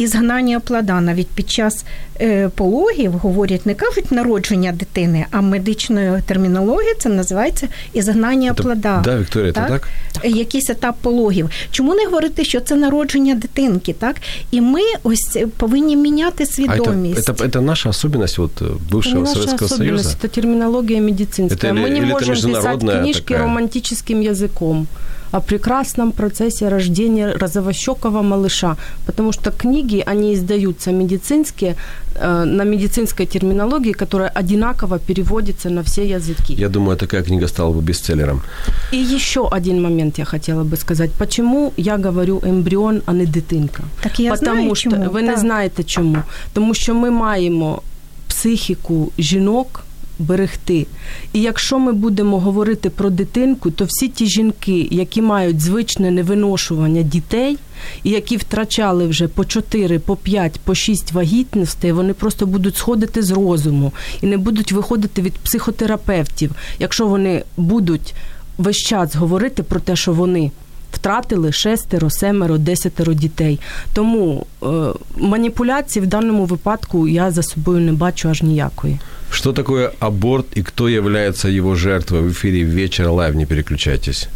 і 0.00 0.06
згнання 0.06 0.60
плода 0.60 1.00
навіть 1.00 1.26
під 1.26 1.50
час 1.50 1.84
е, 2.20 2.48
пологів 2.48 3.12
говорять, 3.12 3.66
не 3.66 3.74
кажуть 3.74 4.12
народження 4.12 4.72
дитини, 4.72 5.26
а 5.30 5.40
медичною 5.40 6.22
термінологією 6.26 6.96
це 6.98 7.08
називається 7.08 7.68
ізгнання 7.92 8.52
это, 8.52 8.62
плода. 8.62 9.00
Да, 9.04 9.18
Вікторія, 9.18 9.52
так? 9.52 9.68
це 10.12 10.20
так? 10.20 10.36
Якийсь 10.36 10.70
етап 10.70 10.96
пологів. 11.02 11.50
Чому 11.70 11.94
не 11.94 12.04
говорити, 12.04 12.44
що 12.44 12.60
це 12.60 12.76
народження 12.76 13.34
дитинки? 13.34 13.92
Так? 13.92 14.16
І 14.50 14.60
ми 14.60 14.80
ось 15.02 15.38
повинні 15.56 15.96
міняти 15.96 16.46
свідомість. 16.46 17.28
А 17.28 17.32
это, 17.32 17.42
это, 17.42 17.48
это 17.48 17.60
наша 17.60 17.88
особенность 17.88 18.38
вот, 18.38 18.62
бывшего 18.92 19.20
наша 19.20 19.32
Советского 19.34 19.66
особенность, 19.66 20.04
Союза? 20.04 20.16
Это 20.22 20.28
терминология 20.28 21.00
медицинская. 21.00 21.72
Это 21.72 21.80
Мы 21.80 21.86
или- 21.86 21.90
не 21.90 21.98
или 21.98 22.06
это 22.06 22.12
можем 22.12 22.34
писать 22.34 22.44
международная 22.44 23.00
книжки 23.02 23.22
такая? 23.22 23.42
романтическим 23.42 24.22
языком 24.22 24.86
о 25.32 25.40
прекрасном 25.40 26.12
процессе 26.12 26.68
рождения 26.68 27.32
розовощекого 27.40 28.22
малыша, 28.22 28.76
потому 29.06 29.32
что 29.32 29.50
книги, 29.52 30.02
они 30.12 30.34
издаются 30.34 30.90
медицинские, 30.92 31.74
э, 32.16 32.44
на 32.44 32.64
медицинской 32.64 33.26
терминологии, 33.26 33.92
которая 33.92 34.28
одинаково 34.40 34.98
переводится 34.98 35.70
на 35.70 35.82
все 35.82 36.02
языки. 36.04 36.54
Я 36.58 36.68
думаю, 36.68 36.96
такая 36.96 37.22
книга 37.22 37.46
стала 37.48 37.72
бы 37.72 37.80
бестселлером. 37.82 38.42
И 38.92 38.96
еще 39.16 39.48
один 39.52 39.82
момент 39.82 40.18
я 40.18 40.24
хотела 40.24 40.64
бы 40.64 40.76
сказать. 40.76 41.10
Почему 41.18 41.72
я 41.76 41.96
говорю 41.96 42.40
эмбрион, 42.44 43.02
а 43.06 43.12
не 43.12 43.26
дитинка? 43.26 43.82
Так 44.02 44.18
я 44.20 44.30
Потому 44.30 44.60
знаю, 44.60 44.74
що 44.74 44.90
чому. 44.90 45.10
ви 45.10 45.22
не 45.22 45.28
Так. 45.32 45.38
знаєте 45.40 45.84
чому. 45.84 46.16
Тому 46.52 46.74
що 46.74 46.94
ми 46.94 47.10
маємо 47.10 47.82
психіку 48.28 49.12
жінок 49.18 49.83
берегти. 50.19 50.87
І 51.33 51.41
якщо 51.41 51.79
ми 51.79 51.93
будемо 51.93 52.39
говорити 52.39 52.89
про 52.89 53.09
дитинку, 53.09 53.71
то 53.71 53.85
всі 53.85 54.07
ті 54.07 54.25
жінки, 54.25 54.87
які 54.91 55.21
мають 55.21 55.61
звичне 55.61 56.11
невиношування 56.11 57.01
дітей, 57.01 57.57
і 58.03 58.09
які 58.09 58.37
втрачали 58.37 59.07
вже 59.07 59.27
по 59.27 59.45
4, 59.45 59.99
по 59.99 60.15
5, 60.15 60.59
по 60.63 60.75
6 60.75 61.11
вагітностей, 61.11 61.91
вони 61.91 62.13
просто 62.13 62.45
будуть 62.45 62.77
сходити 62.77 63.21
з 63.23 63.31
розуму 63.31 63.91
і 64.21 64.25
не 64.25 64.37
будуть 64.37 64.71
виходити 64.71 65.21
від 65.21 65.33
психотерапевтів, 65.33 66.51
якщо 66.79 67.07
вони 67.07 67.43
будуть 67.57 68.13
весь 68.57 68.77
час 68.77 69.15
говорити 69.15 69.63
про 69.63 69.79
те, 69.79 69.95
що 69.95 70.13
вони 70.13 70.51
втратили 70.95 71.51
шестеро, 71.51 72.09
семеро, 72.09 72.57
десятеро 72.57 73.13
дітей. 73.13 73.59
Тому 73.93 74.45
е, 74.63 74.67
маніпуляції 75.17 76.05
в 76.05 76.07
даному 76.07 76.45
випадку 76.45 77.07
я 77.07 77.31
за 77.31 77.43
собою 77.43 77.79
не 77.79 77.93
бачу 77.93 78.29
аж 78.29 78.41
ніякої. 78.41 78.99
Что 79.31 79.53
такое 79.53 79.91
аборт 79.99 80.57
и 80.57 80.63
кто 80.63 80.87
является 80.87 81.49
его 81.49 81.75
жертвой? 81.75 82.21
В 82.21 82.27
эфире 82.27 82.63
«Вечер 82.63 83.09
Live». 83.09 83.35
Не 83.35 83.45
переключайтесь. 83.45 84.29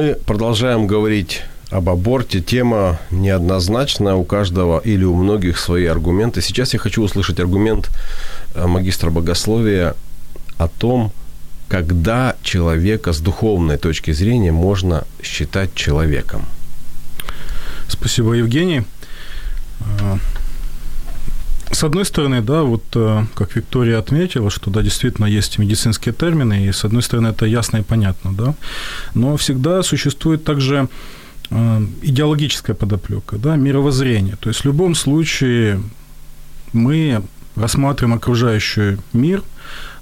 Мы 0.00 0.14
продолжаем 0.14 0.86
говорить 0.86 1.42
об 1.68 1.90
аборте. 1.90 2.40
Тема 2.40 2.98
неоднозначная, 3.10 4.14
у 4.14 4.24
каждого 4.24 4.78
или 4.78 5.04
у 5.04 5.14
многих 5.14 5.58
свои 5.58 5.84
аргументы. 5.84 6.40
Сейчас 6.40 6.72
я 6.72 6.78
хочу 6.78 7.02
услышать 7.02 7.38
аргумент 7.38 7.90
э, 8.54 8.66
магистра 8.66 9.10
богословия 9.10 9.94
о 10.56 10.68
том, 10.68 11.12
когда 11.68 12.34
человека 12.42 13.12
с 13.12 13.20
духовной 13.20 13.76
точки 13.76 14.12
зрения 14.12 14.52
можно 14.52 15.04
считать 15.22 15.74
человеком. 15.74 16.46
Спасибо, 17.86 18.32
Евгений. 18.32 18.84
С 21.70 21.84
одной 21.84 22.04
стороны, 22.04 22.42
да, 22.42 22.62
вот 22.62 22.82
э, 22.94 23.24
как 23.34 23.54
Виктория 23.54 23.98
отметила, 23.98 24.50
что 24.50 24.70
да, 24.70 24.82
действительно 24.82 25.26
есть 25.26 25.58
медицинские 25.58 26.12
термины, 26.12 26.66
и 26.66 26.72
с 26.72 26.84
одной 26.84 27.02
стороны 27.02 27.28
это 27.28 27.46
ясно 27.46 27.78
и 27.78 27.82
понятно, 27.82 28.32
да, 28.32 28.54
но 29.14 29.36
всегда 29.36 29.82
существует 29.82 30.44
также 30.44 30.88
э, 31.50 31.86
идеологическая 32.02 32.74
подоплека, 32.74 33.38
да, 33.38 33.54
мировоззрение. 33.54 34.36
То 34.40 34.48
есть 34.48 34.62
в 34.62 34.64
любом 34.64 34.96
случае 34.96 35.80
мы 36.72 37.22
рассматриваем 37.54 38.16
окружающий 38.16 38.98
мир 39.12 39.42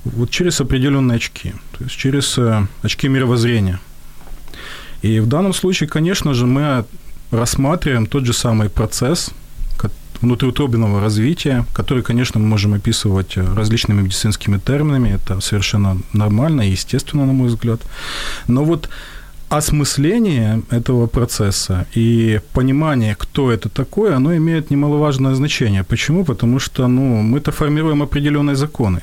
вот 0.05 0.31
через 0.31 0.61
определенные 0.61 1.17
очки, 1.17 1.53
то 1.77 1.85
есть 1.85 1.97
через 1.97 2.39
э, 2.39 2.67
очки 2.83 3.09
мировоззрения. 3.09 3.79
И 5.03 5.21
в 5.21 5.27
данном 5.27 5.53
случае, 5.53 5.89
конечно 5.89 6.33
же, 6.33 6.47
мы 6.47 6.87
рассматриваем 7.31 8.07
тот 8.07 8.25
же 8.25 8.33
самый 8.33 8.71
процесс 8.71 9.31
внутриутробного 10.21 11.01
развития, 11.01 11.65
который, 11.75 12.03
конечно, 12.03 12.41
мы 12.41 12.47
можем 12.47 12.75
описывать 12.75 13.37
различными 13.37 14.03
медицинскими 14.03 14.59
терминами, 14.59 15.11
это 15.11 15.41
совершенно 15.41 15.99
нормально 16.13 16.63
и 16.63 16.71
естественно, 16.73 17.27
на 17.27 17.33
мой 17.33 17.49
взгляд. 17.49 17.81
Но 18.47 18.65
вот 18.65 18.89
осмысление 19.49 20.63
этого 20.71 21.07
процесса 21.07 21.87
и 21.97 22.41
понимание, 22.53 23.15
кто 23.19 23.51
это 23.51 23.69
такое, 23.69 24.17
оно 24.17 24.37
имеет 24.37 24.71
немаловажное 24.71 25.35
значение. 25.35 25.85
Почему? 25.85 26.25
Потому 26.25 26.59
что 26.59 26.87
ну, 26.89 27.23
мы-то 27.23 27.51
формируем 27.51 28.03
определенные 28.03 28.57
законы. 28.57 29.01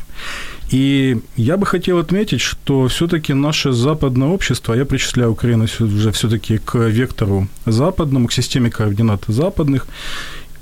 И 0.72 1.18
я 1.36 1.58
бы 1.58 1.66
хотел 1.66 2.00
отметить, 2.00 2.42
что 2.42 2.88
все-таки 2.88 3.34
наше 3.34 3.72
западное 3.72 4.28
общество, 4.28 4.74
я 4.74 4.86
причисляю 4.86 5.32
Украину 5.32 5.66
уже 5.80 6.12
все-таки 6.12 6.58
к 6.58 6.76
вектору 6.76 7.48
западному, 7.66 8.28
к 8.28 8.34
системе 8.34 8.70
координат 8.70 9.24
западных, 9.28 9.88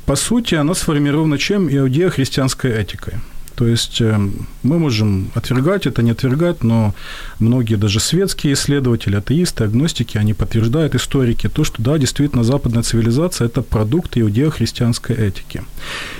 по 0.05 0.15
сути, 0.15 0.55
оно 0.55 0.73
сформировано 0.73 1.37
чем? 1.37 1.67
Иудео-христианской 1.69 2.71
этикой. 2.71 3.13
То 3.55 3.67
есть 3.67 4.01
э, 4.01 4.19
мы 4.63 4.79
можем 4.79 5.31
отвергать 5.35 5.85
это, 5.85 6.01
не 6.01 6.11
отвергать, 6.11 6.63
но 6.63 6.95
многие 7.39 7.75
даже 7.75 7.99
светские 7.99 8.53
исследователи, 8.53 9.15
атеисты, 9.15 9.65
агностики, 9.65 10.17
они 10.17 10.33
подтверждают, 10.33 10.95
историки, 10.95 11.47
то, 11.49 11.63
что 11.63 11.81
да, 11.81 11.97
действительно, 11.97 12.43
западная 12.43 12.83
цивилизация– 12.83 13.45
это 13.47 13.61
продукт 13.61 14.17
иудео-христианской 14.17 15.15
этики. 15.15 15.63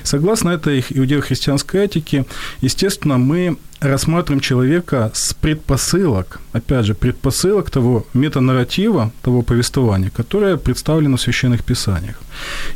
Согласно 0.03 0.51
этой 0.51 0.85
иудео-христианской 0.87 1.85
этике, 1.85 2.25
естественно, 2.61 3.17
мы 3.17 3.57
рассматриваем 3.79 4.39
человека 4.39 5.11
с 5.13 5.33
предпосылок, 5.33 6.39
опять 6.53 6.85
же, 6.85 6.93
предпосылок 6.93 7.71
того 7.71 8.05
метанарратива, 8.13 9.11
того 9.23 9.41
повествования, 9.41 10.11
которое 10.15 10.57
представлено 10.57 11.17
в 11.17 11.21
священных 11.21 11.63
писаниях. 11.63 12.21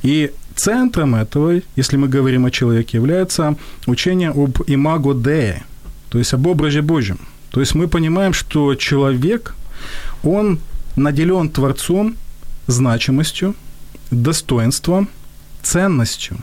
И 0.03 0.31
Центром 0.57 1.13
этого, 1.13 1.61
если 1.75 1.97
мы 1.97 2.07
говорим 2.07 2.45
о 2.45 2.51
человеке, 2.51 2.97
является 2.97 3.55
учение 3.85 4.31
об 4.31 4.57
имаго 4.65 5.11
Dei, 5.11 5.61
то 6.09 6.17
есть 6.17 6.33
об 6.33 6.47
образе 6.47 6.81
Божьем. 6.81 7.19
То 7.51 7.59
есть 7.59 7.75
мы 7.75 7.87
понимаем, 7.87 8.33
что 8.33 8.73
человек, 8.75 9.53
он 10.23 10.59
наделен 10.95 11.49
Творцом 11.49 12.15
значимостью, 12.65 13.53
достоинством, 14.09 15.07
ценностью. 15.61 16.37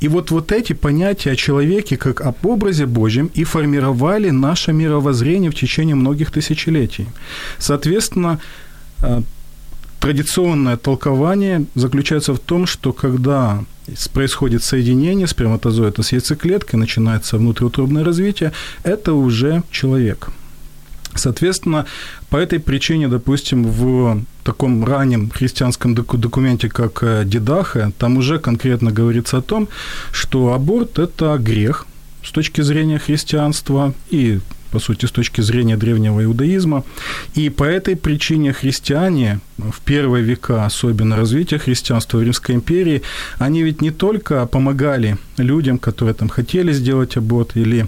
И 0.00 0.08
вот, 0.08 0.32
вот 0.32 0.50
эти 0.50 0.72
понятия 0.72 1.30
о 1.30 1.36
человеке 1.36 1.96
как 1.96 2.22
об 2.22 2.44
образе 2.44 2.86
Божьем 2.86 3.30
и 3.32 3.44
формировали 3.44 4.30
наше 4.30 4.72
мировоззрение 4.72 5.52
в 5.52 5.54
течение 5.54 5.94
многих 5.94 6.32
тысячелетий. 6.32 7.06
Соответственно, 7.58 8.40
э, 9.02 9.22
традиционное 10.00 10.76
толкование 10.76 11.66
заключается 11.74 12.34
в 12.34 12.38
том, 12.38 12.66
что 12.66 12.92
когда 12.92 13.62
происходит 14.12 14.62
соединение 14.64 15.26
сперматозоида 15.26 16.02
с 16.02 16.12
яйцеклеткой, 16.12 16.78
начинается 16.78 17.36
внутриутробное 17.38 18.04
развитие, 18.04 18.52
это 18.82 19.12
уже 19.12 19.62
человек. 19.70 20.30
Соответственно, 21.14 21.86
по 22.28 22.36
этой 22.36 22.60
причине, 22.60 23.08
допустим, 23.08 23.64
в 23.64 24.24
таком 24.44 24.84
раннем 24.84 25.30
христианском 25.30 25.94
документе, 25.94 26.68
как 26.68 27.02
э, 27.02 27.24
Дидаха, 27.24 27.92
там 27.98 28.16
уже 28.16 28.38
конкретно 28.38 28.92
говорится 28.92 29.38
о 29.38 29.42
том, 29.42 29.68
что 30.12 30.52
аборт– 30.52 30.98
это 31.00 31.36
грех 31.38 31.86
с 32.24 32.30
точки 32.30 32.60
зрения 32.60 32.98
христианства, 32.98 33.92
и 34.08 34.40
по 34.70 34.78
сути, 34.78 35.06
с 35.06 35.10
точки 35.10 35.42
зрения 35.42 35.76
древнего 35.76 36.22
иудаизма. 36.24 36.84
И 37.34 37.50
по 37.50 37.64
этой 37.64 37.96
причине 37.96 38.52
христиане 38.52 39.40
в 39.58 39.80
первые 39.84 40.24
века, 40.24 40.64
особенно 40.64 41.16
развития 41.16 41.58
христианства 41.58 42.18
в 42.18 42.22
Римской 42.22 42.54
империи, 42.54 43.02
они 43.38 43.62
ведь 43.62 43.82
не 43.82 43.90
только 43.90 44.46
помогали 44.46 45.16
людям, 45.38 45.78
которые 45.78 46.14
там 46.14 46.28
хотели 46.28 46.72
сделать 46.72 47.16
аборт 47.16 47.56
или 47.56 47.86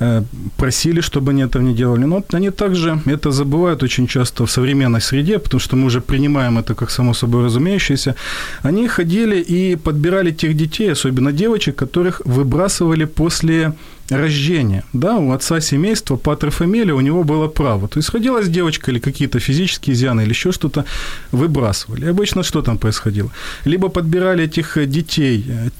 э, 0.00 0.22
просили, 0.56 1.00
чтобы 1.00 1.30
они 1.30 1.42
этого 1.42 1.62
не 1.62 1.74
делали, 1.74 2.04
но 2.04 2.22
они 2.32 2.50
также 2.50 3.00
это 3.06 3.30
забывают 3.30 3.82
очень 3.82 4.06
часто 4.06 4.44
в 4.44 4.50
современной 4.50 5.00
среде, 5.00 5.38
потому 5.38 5.60
что 5.60 5.76
мы 5.76 5.86
уже 5.86 6.00
принимаем 6.00 6.58
это 6.58 6.74
как 6.74 6.90
само 6.90 7.14
собой 7.14 7.44
разумеющееся. 7.44 8.14
Они 8.62 8.88
ходили 8.88 9.40
и 9.40 9.76
подбирали 9.76 10.30
тех 10.30 10.56
детей, 10.56 10.92
особенно 10.92 11.32
девочек, 11.32 11.76
которых 11.76 12.22
выбрасывали 12.24 13.04
после 13.04 13.72
рождения, 14.10 14.84
да, 14.92 15.16
у 15.16 15.32
отца 15.32 15.60
семейства, 15.60 16.16
патрофамилия, 16.16 16.94
у 16.94 17.00
него 17.00 17.24
было 17.24 17.48
право. 17.48 17.88
То 17.88 17.98
есть 17.98 18.10
родилась 18.10 18.48
девочка 18.48 18.90
или 18.90 18.98
какие-то 18.98 19.40
физические 19.40 19.94
изъяны 19.94 20.22
или 20.22 20.30
еще 20.30 20.52
что-то, 20.52 20.84
выбрасывали. 21.32 22.06
Обычно 22.06 22.42
что 22.42 22.62
там 22.62 22.78
происходило? 22.78 23.30
Либо 23.64 23.88
подбирали 23.88 24.44
этих 24.44 24.76
э, 24.76 24.86
детей, 24.86 25.44
э, 25.48 25.70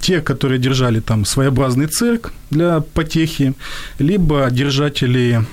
те, 0.00 0.20
которые 0.20 0.58
держали 0.58 1.00
там 1.00 1.24
своеобразный 1.24 1.86
цирк 1.86 2.32
для 2.50 2.80
потехи, 2.80 3.54
либо 3.98 4.48
держатели 4.50 5.44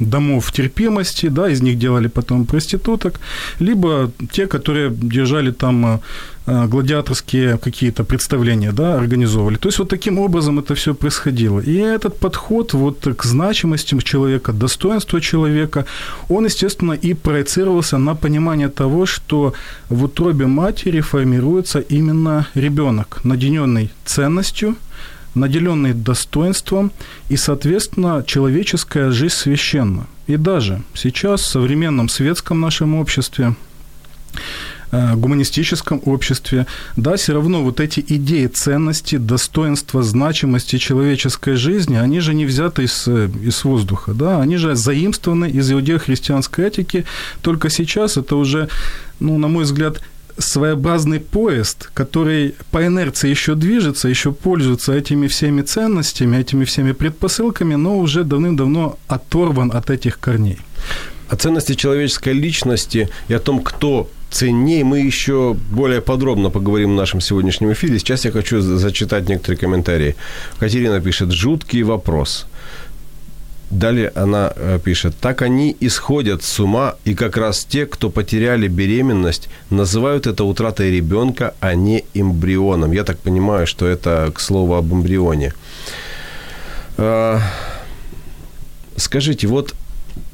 домов 0.00 0.52
терпимости, 0.52 1.28
да, 1.28 1.48
из 1.48 1.62
них 1.62 1.78
делали 1.78 2.08
потом 2.08 2.46
проституток, 2.46 3.20
либо 3.60 4.10
те, 4.32 4.46
которые 4.46 4.90
держали 4.90 5.50
там 5.50 5.86
э, 5.86 5.98
э, 6.46 6.66
гладиаторские 6.66 7.58
какие-то 7.58 8.04
представления, 8.04 8.72
да, 8.72 8.94
организовывали. 8.94 9.56
То 9.56 9.68
есть 9.68 9.78
вот 9.78 9.88
таким 9.88 10.18
образом 10.18 10.58
это 10.58 10.74
все 10.74 10.94
происходило. 10.94 11.60
И 11.60 11.74
этот 11.74 12.18
подход 12.18 12.74
вот 12.74 13.06
к 13.16 13.24
значимости 13.24 13.98
человека, 14.02 14.52
достоинству 14.52 15.20
человека, 15.20 15.84
он, 16.28 16.46
естественно, 16.46 16.92
и 16.92 17.14
проецировался 17.14 17.98
на 17.98 18.14
понимание 18.14 18.68
того, 18.68 19.06
что 19.06 19.52
в 19.88 20.04
утробе 20.04 20.46
матери 20.46 21.00
формируется 21.00 21.80
именно 21.80 22.46
ребенок, 22.54 23.20
наделенный 23.24 23.90
ценностью, 24.04 24.76
наделенный 25.34 25.94
достоинством, 25.94 26.92
и, 27.28 27.36
соответственно, 27.36 28.24
человеческая 28.26 29.10
жизнь 29.10 29.34
священна. 29.34 30.06
И 30.26 30.36
даже 30.36 30.82
сейчас, 30.94 31.42
в 31.42 31.46
современном 31.46 32.08
светском 32.08 32.60
нашем 32.60 32.94
обществе, 32.94 33.54
э, 34.92 35.14
гуманистическом 35.14 36.00
обществе, 36.04 36.66
да, 36.96 37.16
все 37.16 37.32
равно 37.32 37.62
вот 37.62 37.80
эти 37.80 38.04
идеи 38.06 38.46
ценности, 38.46 39.16
достоинства, 39.16 40.02
значимости 40.02 40.78
человеческой 40.78 41.54
жизни, 41.54 41.96
они 41.96 42.20
же 42.20 42.34
не 42.34 42.44
взяты 42.44 42.84
из, 42.84 43.06
из 43.08 43.64
воздуха, 43.64 44.14
да, 44.14 44.40
они 44.40 44.56
же 44.56 44.74
заимствованы 44.74 45.48
из 45.48 45.70
иудео-христианской 45.70 46.66
этики, 46.66 47.04
только 47.42 47.70
сейчас 47.70 48.16
это 48.16 48.36
уже, 48.36 48.68
ну, 49.20 49.38
на 49.38 49.48
мой 49.48 49.64
взгляд, 49.64 50.00
своеобразный 50.40 51.20
поезд, 51.20 51.90
который 51.94 52.54
по 52.70 52.84
инерции 52.84 53.28
еще 53.28 53.54
движется, 53.54 54.08
еще 54.08 54.32
пользуется 54.32 54.92
этими 54.92 55.26
всеми 55.26 55.62
ценностями, 55.62 56.36
этими 56.36 56.64
всеми 56.64 56.92
предпосылками, 56.92 57.74
но 57.74 57.98
уже 57.98 58.24
давным-давно 58.24 58.98
оторван 59.08 59.70
от 59.74 59.90
этих 59.90 60.18
корней. 60.18 60.58
О 61.28 61.36
ценности 61.36 61.74
человеческой 61.74 62.32
личности 62.32 63.08
и 63.28 63.34
о 63.34 63.38
том, 63.38 63.60
кто 63.60 64.08
ценнее, 64.30 64.84
мы 64.84 65.00
еще 65.00 65.56
более 65.70 66.00
подробно 66.00 66.50
поговорим 66.50 66.92
в 66.92 66.96
нашем 66.96 67.20
сегодняшнем 67.20 67.72
эфире. 67.72 67.98
Сейчас 67.98 68.24
я 68.24 68.32
хочу 68.32 68.60
зачитать 68.60 69.28
некоторые 69.28 69.58
комментарии. 69.58 70.16
Катерина 70.58 71.00
пишет, 71.00 71.32
жуткий 71.32 71.82
вопрос. 71.82 72.46
Далее 73.70 74.10
она 74.16 74.52
э, 74.56 74.80
пишет, 74.82 75.14
так 75.20 75.42
они 75.42 75.76
исходят 75.78 76.42
с 76.42 76.58
ума, 76.58 76.96
и 77.04 77.14
как 77.14 77.36
раз 77.36 77.64
те, 77.64 77.86
кто 77.86 78.10
потеряли 78.10 78.66
беременность, 78.66 79.48
называют 79.70 80.26
это 80.26 80.42
утратой 80.42 80.90
ребенка, 80.90 81.54
а 81.60 81.74
не 81.74 82.04
эмбрионом. 82.12 82.90
Я 82.90 83.04
так 83.04 83.18
понимаю, 83.18 83.68
что 83.68 83.86
это 83.86 84.32
к 84.34 84.40
слову 84.40 84.74
об 84.74 84.92
эмбрионе. 84.92 85.54
А, 86.96 87.40
скажите, 88.96 89.46
вот 89.46 89.74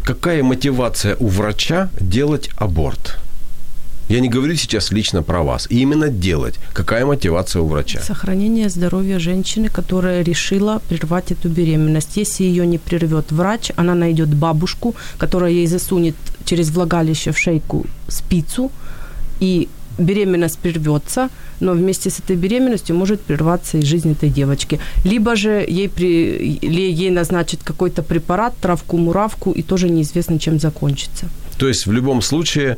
какая 0.03 0.43
мотивация 0.43 1.17
у 1.17 1.27
врача 1.27 1.91
делать 2.01 2.49
аборт? 2.57 3.19
Я 4.09 4.21
не 4.21 4.29
говорю 4.29 4.55
сейчас 4.55 4.93
лично 4.93 5.23
про 5.23 5.43
вас. 5.43 5.67
Именно 5.71 6.09
делать. 6.09 6.55
Какая 6.73 7.05
мотивация 7.05 7.63
у 7.63 7.67
врача? 7.67 8.01
Сохранение 8.01 8.69
здоровья 8.69 9.19
женщины, 9.19 9.69
которая 9.69 10.23
решила 10.23 10.81
прервать 10.89 11.33
эту 11.33 11.49
беременность. 11.49 12.17
Если 12.17 12.45
ее 12.45 12.67
не 12.67 12.79
прервет 12.79 13.33
врач, 13.33 13.73
она 13.77 13.95
найдет 13.95 14.29
бабушку, 14.29 14.95
которая 15.19 15.51
ей 15.51 15.67
засунет 15.67 16.15
через 16.45 16.71
влагалище 16.71 17.33
в 17.33 17.39
шейку 17.39 17.85
спицу, 18.09 18.71
и 19.41 19.69
беременность 19.99 20.59
прервется, 20.59 21.29
но 21.61 21.73
вместе 21.73 22.09
с 22.09 22.21
этой 22.21 22.37
беременностью 22.37 22.95
может 22.95 23.21
прерваться 23.21 23.79
и 23.79 23.83
жизнь 23.83 24.13
этой 24.13 24.29
девочки. 24.29 24.79
Либо 25.05 25.35
же 25.35 25.65
ей, 25.69 25.89
при, 25.89 26.59
ей 26.63 27.11
назначат 27.11 27.61
какой-то 27.65 28.03
препарат, 28.03 28.55
травку-муравку, 28.61 29.51
и 29.51 29.63
тоже 29.63 29.89
неизвестно, 29.89 30.39
чем 30.39 30.61
закончится. 30.61 31.27
То 31.59 31.69
есть 31.69 31.87
в 31.87 31.93
любом 31.93 32.23
случае 32.23 32.77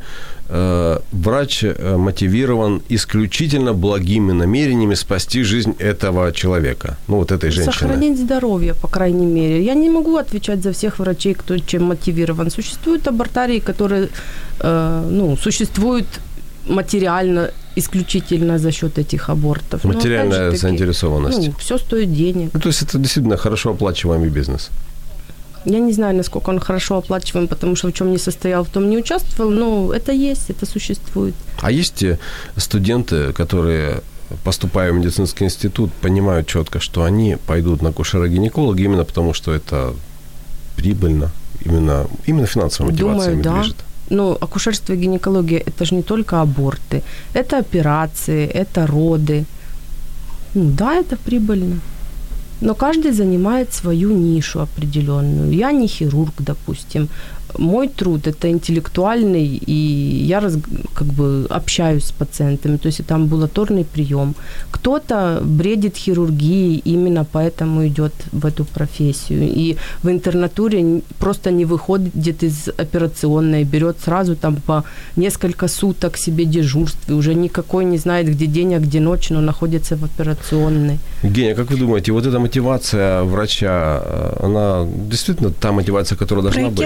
э, 0.48 0.98
врач 1.12 1.64
э, 1.64 1.96
мотивирован 1.96 2.82
исключительно 2.90 3.72
благими 3.72 4.32
намерениями 4.32 4.94
спасти 4.94 5.42
жизнь 5.42 5.74
этого 5.78 6.32
человека, 6.32 6.96
ну 7.08 7.16
вот 7.16 7.32
этой 7.32 7.50
женщины. 7.50 7.72
Сохранить 7.72 8.18
здоровье, 8.18 8.74
по 8.74 8.88
крайней 8.88 9.26
мере. 9.26 9.64
Я 9.64 9.74
не 9.74 9.90
могу 9.90 10.16
отвечать 10.16 10.62
за 10.62 10.72
всех 10.72 10.98
врачей, 10.98 11.34
кто 11.34 11.58
чем 11.58 11.84
мотивирован. 11.84 12.50
Существуют 12.50 13.08
абортарии, 13.08 13.58
которые 13.58 14.08
э, 14.60 15.08
ну, 15.10 15.36
существуют 15.36 16.06
материально 16.68 17.50
исключительно 17.76 18.58
за 18.58 18.72
счет 18.72 18.98
этих 18.98 19.30
абортов. 19.30 19.84
Материальная 19.84 20.50
заинтересованность. 20.52 21.48
Ну, 21.48 21.54
все 21.58 21.78
стоит 21.78 22.12
денег. 22.12 22.50
Ну, 22.54 22.60
то 22.60 22.68
есть 22.68 22.82
это 22.82 22.98
действительно 22.98 23.36
хорошо 23.36 23.70
оплачиваемый 23.70 24.30
бизнес. 24.30 24.70
Я 25.64 25.80
не 25.80 25.92
знаю, 25.92 26.16
насколько 26.16 26.50
он 26.50 26.60
хорошо 26.60 26.96
оплачиваем, 26.96 27.48
потому 27.48 27.76
что 27.76 27.88
в 27.88 27.92
чем 27.92 28.10
не 28.10 28.18
состоял, 28.18 28.64
в 28.64 28.68
том 28.68 28.88
не 28.88 28.96
участвовал, 28.96 29.50
но 29.50 29.92
это 29.92 30.12
есть, 30.12 30.50
это 30.50 30.66
существует. 30.66 31.34
А 31.60 31.70
есть 31.70 32.04
студенты, 32.56 33.32
которые 33.32 34.02
поступая 34.44 34.92
в 34.92 34.96
медицинский 34.96 35.44
институт, 35.44 35.92
понимают 35.92 36.46
четко, 36.46 36.80
что 36.80 37.04
они 37.04 37.36
пойдут 37.46 37.82
на 37.82 37.90
акушера-гинеколога 37.90 38.82
именно 38.82 39.04
потому, 39.04 39.34
что 39.34 39.52
это 39.52 39.94
прибыльно, 40.76 41.30
именно, 41.64 42.06
именно 42.26 42.46
финансовая 42.46 42.92
мотивация 42.92 43.30
Думаю, 43.30 43.42
да. 43.42 43.54
движет. 43.54 43.76
Ну, 44.10 44.36
акушерство 44.40 44.94
и 44.94 44.96
гинекология– 44.96 45.62
это 45.66 45.84
же 45.84 45.94
не 45.94 46.02
только 46.02 46.40
аборты. 46.40 47.02
Это 47.34 47.58
операции, 47.58 48.46
это 48.46 48.86
роды. 48.86 49.44
Ну, 50.54 50.70
да, 50.70 50.94
это 50.94 51.16
прибыльно. 51.16 51.80
Но 52.60 52.74
каждый 52.74 53.12
занимает 53.12 53.72
свою 53.72 54.10
нишу 54.10 54.60
определенную. 54.60 55.52
Я 55.52 55.72
не 55.72 55.86
хирург, 55.86 56.34
допустим 56.38 57.08
мой 57.56 57.88
труд 57.88 58.26
это 58.26 58.50
интеллектуальный, 58.50 59.60
и 59.66 59.72
я 60.26 60.40
раз, 60.40 60.58
как 60.94 61.06
бы 61.06 61.46
общаюсь 61.50 62.04
с 62.04 62.12
пациентами, 62.12 62.76
то 62.76 62.86
есть 62.86 63.00
это 63.00 63.14
амбулаторный 63.14 63.84
прием. 63.84 64.34
Кто-то 64.70 65.40
бредит 65.42 65.96
хирургией, 65.96 66.82
именно 66.84 67.24
поэтому 67.24 67.86
идет 67.86 68.12
в 68.32 68.46
эту 68.46 68.64
профессию. 68.64 69.42
И 69.42 69.76
в 70.02 70.08
интернатуре 70.08 71.02
просто 71.18 71.50
не 71.50 71.64
выходит 71.64 72.42
из 72.42 72.68
операционной, 72.68 73.64
берет 73.64 73.96
сразу 74.04 74.36
там 74.36 74.56
по 74.56 74.84
несколько 75.16 75.68
суток 75.68 76.16
себе 76.16 76.44
дежурств, 76.44 77.08
и 77.08 77.12
уже 77.12 77.34
никакой 77.34 77.84
не 77.84 77.98
знает, 77.98 78.28
где 78.28 78.46
день, 78.46 78.74
а 78.74 78.78
где 78.78 79.00
ночь, 79.00 79.30
но 79.30 79.40
находится 79.40 79.96
в 79.96 80.04
операционной. 80.04 80.98
Евгения, 81.22 81.54
как 81.54 81.70
вы 81.70 81.76
думаете, 81.76 82.12
вот 82.12 82.26
эта 82.26 82.38
мотивация 82.38 83.22
врача, 83.22 84.02
она 84.40 84.86
действительно 85.10 85.50
та 85.50 85.72
мотивация, 85.72 86.16
которая 86.16 86.42
должна 86.42 86.62
Про 86.62 86.70
быть? 86.70 86.78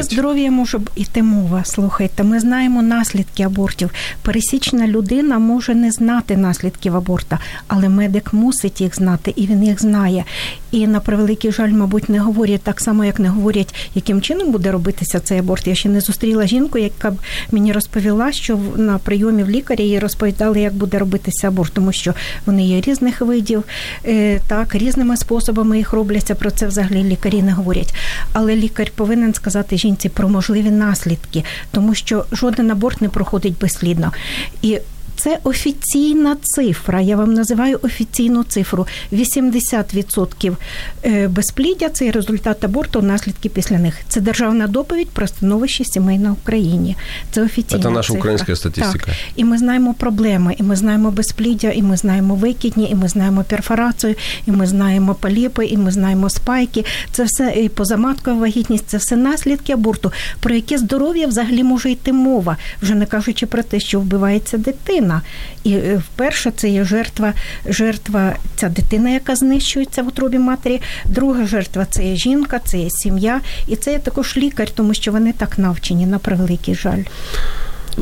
Може 0.53 0.81
йти 0.97 1.23
мова. 1.23 1.65
Слухайте, 1.65 2.23
ми 2.23 2.41
знаємо 2.41 2.83
наслідки 2.83 3.43
абортів. 3.43 3.91
Пересічна 4.23 4.87
людина 4.87 5.38
може 5.38 5.75
не 5.75 5.93
знати 5.93 6.37
наслідків 6.37 6.97
аборта, 6.97 7.38
але 7.69 7.88
медик 7.88 8.33
мусить 8.33 8.81
їх 8.81 8.97
знати, 8.97 9.33
і 9.37 9.47
він 9.47 9.65
їх 9.65 9.81
знає. 9.81 10.25
І 10.71 10.87
на 10.87 11.01
превеликий 11.01 11.53
жаль, 11.53 11.71
мабуть, 11.71 12.09
не 12.09 12.19
говорять 12.19 12.62
так 12.62 12.81
само, 12.81 13.05
як 13.05 13.19
не 13.19 13.29
говорять, 13.29 13.75
яким 13.95 14.21
чином 14.21 14.53
буде 14.53 14.73
робитися 14.73 15.21
цей 15.21 15.38
аборт. 15.38 15.67
Я 15.67 15.75
ще 15.75 15.88
не 15.88 16.01
зустріла 16.01 16.47
жінку, 16.47 16.79
яка 16.79 17.11
б 17.11 17.19
мені 17.51 17.73
розповіла, 17.73 18.33
що 18.33 18.59
на 18.77 18.99
прийомі 18.99 19.43
в 19.43 19.51
лікаря 19.51 19.85
їй 19.85 19.99
розповідали, 19.99 20.61
як 20.61 20.75
буде 20.75 20.99
робитися 20.99 21.49
аборт, 21.49 21.73
тому 21.73 21.93
що 21.93 22.15
вони 22.47 22.67
є 22.67 22.81
різних 22.81 23.21
видів, 23.21 23.65
е, 24.07 24.41
так 24.49 24.75
різними 24.75 25.17
способами 25.17 25.79
їх 25.79 25.93
робляться. 25.93 26.35
Про 26.35 26.51
це 26.51 26.67
взагалі 26.67 27.05
лікарі 27.05 27.43
не 27.43 27.53
говорять. 27.53 27.95
Але 28.33 28.57
лікар 28.57 28.91
повинен 28.95 29.35
сказати 29.35 29.79
жінці 29.79 30.09
про 30.09 30.29
можливі 30.41 30.71
наслідки, 30.71 31.43
тому 31.71 31.95
що 31.95 32.26
жоден 32.32 32.71
аборт 32.71 33.02
не 33.02 33.10
проходить 33.10 33.58
безслідно. 33.62 34.12
І 34.62 34.80
це 35.22 35.38
офіційна 35.44 36.37
цифра. 36.42 37.00
Я 37.00 37.16
вам 37.16 37.35
називаю 37.35 37.78
офіційну 37.82 38.44
цифру. 38.44 38.87
80% 39.12 40.56
е, 41.04 41.28
безпліддя 41.28 41.88
це 41.88 42.11
результат 42.11 42.64
аборту, 42.64 43.02
наслідки 43.02 43.48
після 43.48 43.78
них. 43.78 43.94
Це 44.08 44.20
державна 44.20 44.66
доповідь 44.66 45.08
про 45.08 45.26
становище 45.26 45.85
сімей 45.85 46.18
на 46.18 46.32
Україні. 46.32 46.96
Це 47.30 47.42
офіційна 47.42 47.82
Це 47.82 47.90
наша 47.90 48.06
цифра. 48.06 48.18
українська 48.18 48.56
статистика. 48.56 49.06
Так. 49.06 49.14
І 49.37 49.44
ми 49.44 49.58
знаємо 49.58 49.94
проблеми, 49.94 50.54
і 50.58 50.62
ми 50.62 50.76
знаємо 50.76 51.11
безпліддя, 51.11 51.70
і 51.70 51.82
ми 51.82 51.96
знаємо 51.96 52.35
викидні, 52.35 52.90
і 52.90 52.94
ми 52.94 53.08
знаємо 53.08 53.44
перфорацію, 53.48 54.14
і 54.46 54.50
ми 54.50 54.66
знаємо 54.66 55.14
поліпи, 55.14 55.66
і 55.66 55.76
ми 55.76 55.90
знаємо 55.90 56.30
спайки. 56.30 56.85
Це 57.12 57.24
все 57.24 57.54
і 57.56 57.68
позаматкова 57.68 58.40
вагітність, 58.40 58.85
це 58.87 58.96
все 58.96 59.16
наслідки 59.16 59.72
аборту, 59.72 60.12
про 60.40 60.54
яке 60.54 60.78
здоров'я 60.78 61.26
взагалі 61.26 61.62
може 61.62 61.90
йти 61.90 62.12
мова, 62.12 62.56
вже 62.82 62.94
не 62.94 63.06
кажучи 63.06 63.46
про 63.46 63.62
те, 63.62 63.80
що 63.80 64.00
вбивається 64.00 64.58
дитина. 64.58 65.12
І 65.64 65.72
е, 65.72 66.03
вперше 66.07 66.53
це 66.57 66.68
є 66.68 66.85
жертва, 66.85 67.33
жертва 67.66 68.37
ця 68.57 68.68
дитина, 68.68 69.11
яка 69.11 69.37
знищується 69.37 70.03
в 70.03 70.09
утробі 70.09 70.38
матері. 70.38 70.81
Друга 71.05 71.46
жертва 71.46 71.87
це 71.90 72.05
є 72.05 72.16
жінка, 72.16 72.61
це 72.64 72.79
є 72.79 72.90
сім'я, 72.90 73.40
і 73.66 73.77
це 73.77 73.92
є 73.92 73.98
також 73.98 74.37
лікар, 74.37 74.70
тому 74.70 74.94
що 74.94 75.12
вони 75.12 75.33
так 75.33 75.59
навчені 75.59 76.07
на 76.07 76.18
превеликий 76.18 76.75
жаль. 76.75 77.03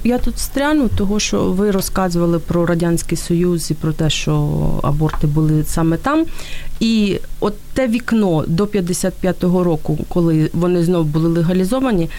Я 0.04 0.18
тут 0.18 0.34
встряну, 0.34 0.88
того 0.88 1.20
що 1.20 1.44
ви 1.44 1.70
розказували 1.70 2.38
про 2.38 2.66
Радянський 2.66 3.18
Союз 3.18 3.70
і 3.70 3.74
про 3.74 3.92
те, 3.92 4.10
що 4.10 4.60
аборти 4.82 5.26
були 5.26 5.64
саме 5.64 5.96
там. 5.96 6.26
І 6.80 7.18
от 7.40 7.54
те 7.74 7.88
вікно 7.88 8.44
до 8.46 8.64
55-го 8.64 9.64
року, 9.64 9.98
коли 10.08 10.50
вони 10.52 10.84
знов 10.84 11.04
були 11.04 11.28
легалізовані, 11.28 12.10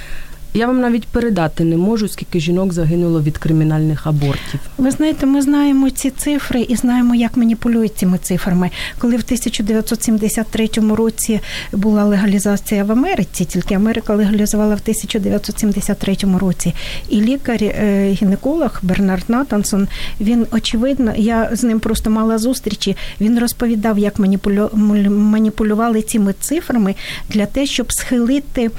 я 0.53 0.67
вам 0.67 0.81
навіть 0.81 1.07
передати 1.07 1.63
не 1.63 1.77
можу, 1.77 2.07
скільки 2.07 2.39
жінок 2.39 2.73
загинуло 2.73 3.21
від 3.21 3.37
кримінальних 3.37 4.07
абортів. 4.07 4.59
Ви 4.77 4.91
знаєте, 4.91 5.25
ми 5.25 5.41
знаємо 5.41 5.89
ці 5.89 6.09
цифри 6.09 6.61
і 6.61 6.75
знаємо, 6.75 7.15
як 7.15 7.37
маніпулюють 7.37 7.95
цими 7.95 8.17
цифрами. 8.17 8.69
Коли 8.99 9.13
в 9.13 9.23
1973 9.25 10.69
році 10.95 11.39
була 11.71 12.03
легалізація 12.03 12.83
в 12.83 12.91
Америці, 12.91 13.45
тільки 13.45 13.75
Америка 13.75 14.15
легалізувала 14.15 14.75
в 14.75 14.79
1973 14.81 16.17
році. 16.39 16.73
І 17.09 17.21
лікар-гінеколог 17.21 18.79
Бернард 18.81 19.23
Натансон, 19.27 19.87
він 20.19 20.47
очевидно, 20.51 21.13
я 21.17 21.49
з 21.53 21.63
ним 21.63 21.79
просто 21.79 22.09
мала 22.09 22.37
зустрічі. 22.37 22.97
Він 23.21 23.39
розповідав, 23.39 23.99
як 23.99 24.19
маніпулю... 24.19 24.69
маніпулювали 25.09 26.01
цими 26.01 26.33
цифрами 26.39 26.95
для 27.29 27.45
те, 27.45 27.65
щоб 27.65 27.91
схилити 27.91 28.69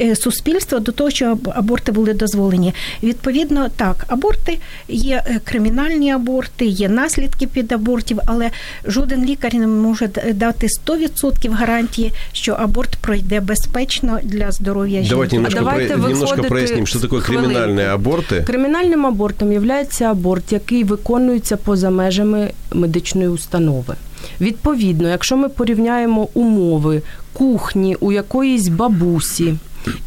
е, 0.00 0.16
суспільство 0.16 0.78
до 0.78 0.92
того, 0.92 1.10
що 1.20 1.38
аборти 1.54 1.92
були 1.92 2.14
дозволені. 2.14 2.74
Відповідно, 3.02 3.68
так, 3.76 4.04
аборти 4.08 4.58
є 4.88 5.24
е, 5.26 5.40
кримінальні 5.44 6.12
аборти, 6.12 6.64
є 6.64 6.88
наслідки 6.88 7.46
під 7.46 7.72
абортів, 7.72 8.18
але 8.26 8.50
жоден 8.84 9.24
лікар 9.24 9.54
не 9.54 9.66
може 9.66 10.10
дати 10.34 10.66
100% 10.86 11.50
гарантії, 11.52 12.12
що 12.32 12.52
аборт 12.52 12.96
пройде 12.96 13.40
безпечно 13.40 14.18
для 14.22 14.52
здоров'я 14.52 15.02
жінки. 15.02 15.10
Давайте 15.10 15.36
немножко, 15.36 15.60
Давайте 15.60 15.94
про... 15.94 16.08
немножко 16.08 16.42
проясним, 16.42 16.86
що 16.86 17.00
таке 17.00 17.16
кримінальні 17.16 17.82
аборти. 17.82 18.44
Кримінальним 18.46 19.06
абортом 19.06 19.52
є 19.52 19.86
аборт, 20.00 20.52
який 20.52 20.84
виконується 20.84 21.56
поза 21.56 21.90
межами 21.90 22.50
медичної 22.72 23.28
установи. 23.28 23.94
Відповідно, 24.40 25.08
якщо 25.08 25.36
ми 25.36 25.48
порівняємо 25.48 26.28
умови 26.34 27.02
кухні 27.32 27.96
у 28.00 28.12
якоїсь 28.12 28.68
бабусі 28.68 29.54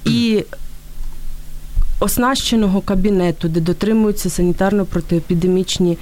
і 0.05 0.43
оснащеного 2.02 2.80
кабінету, 2.80 3.48
де 3.48 3.60
дотримуються 3.60 4.28
санітарно-протиепідемічні 4.28 5.96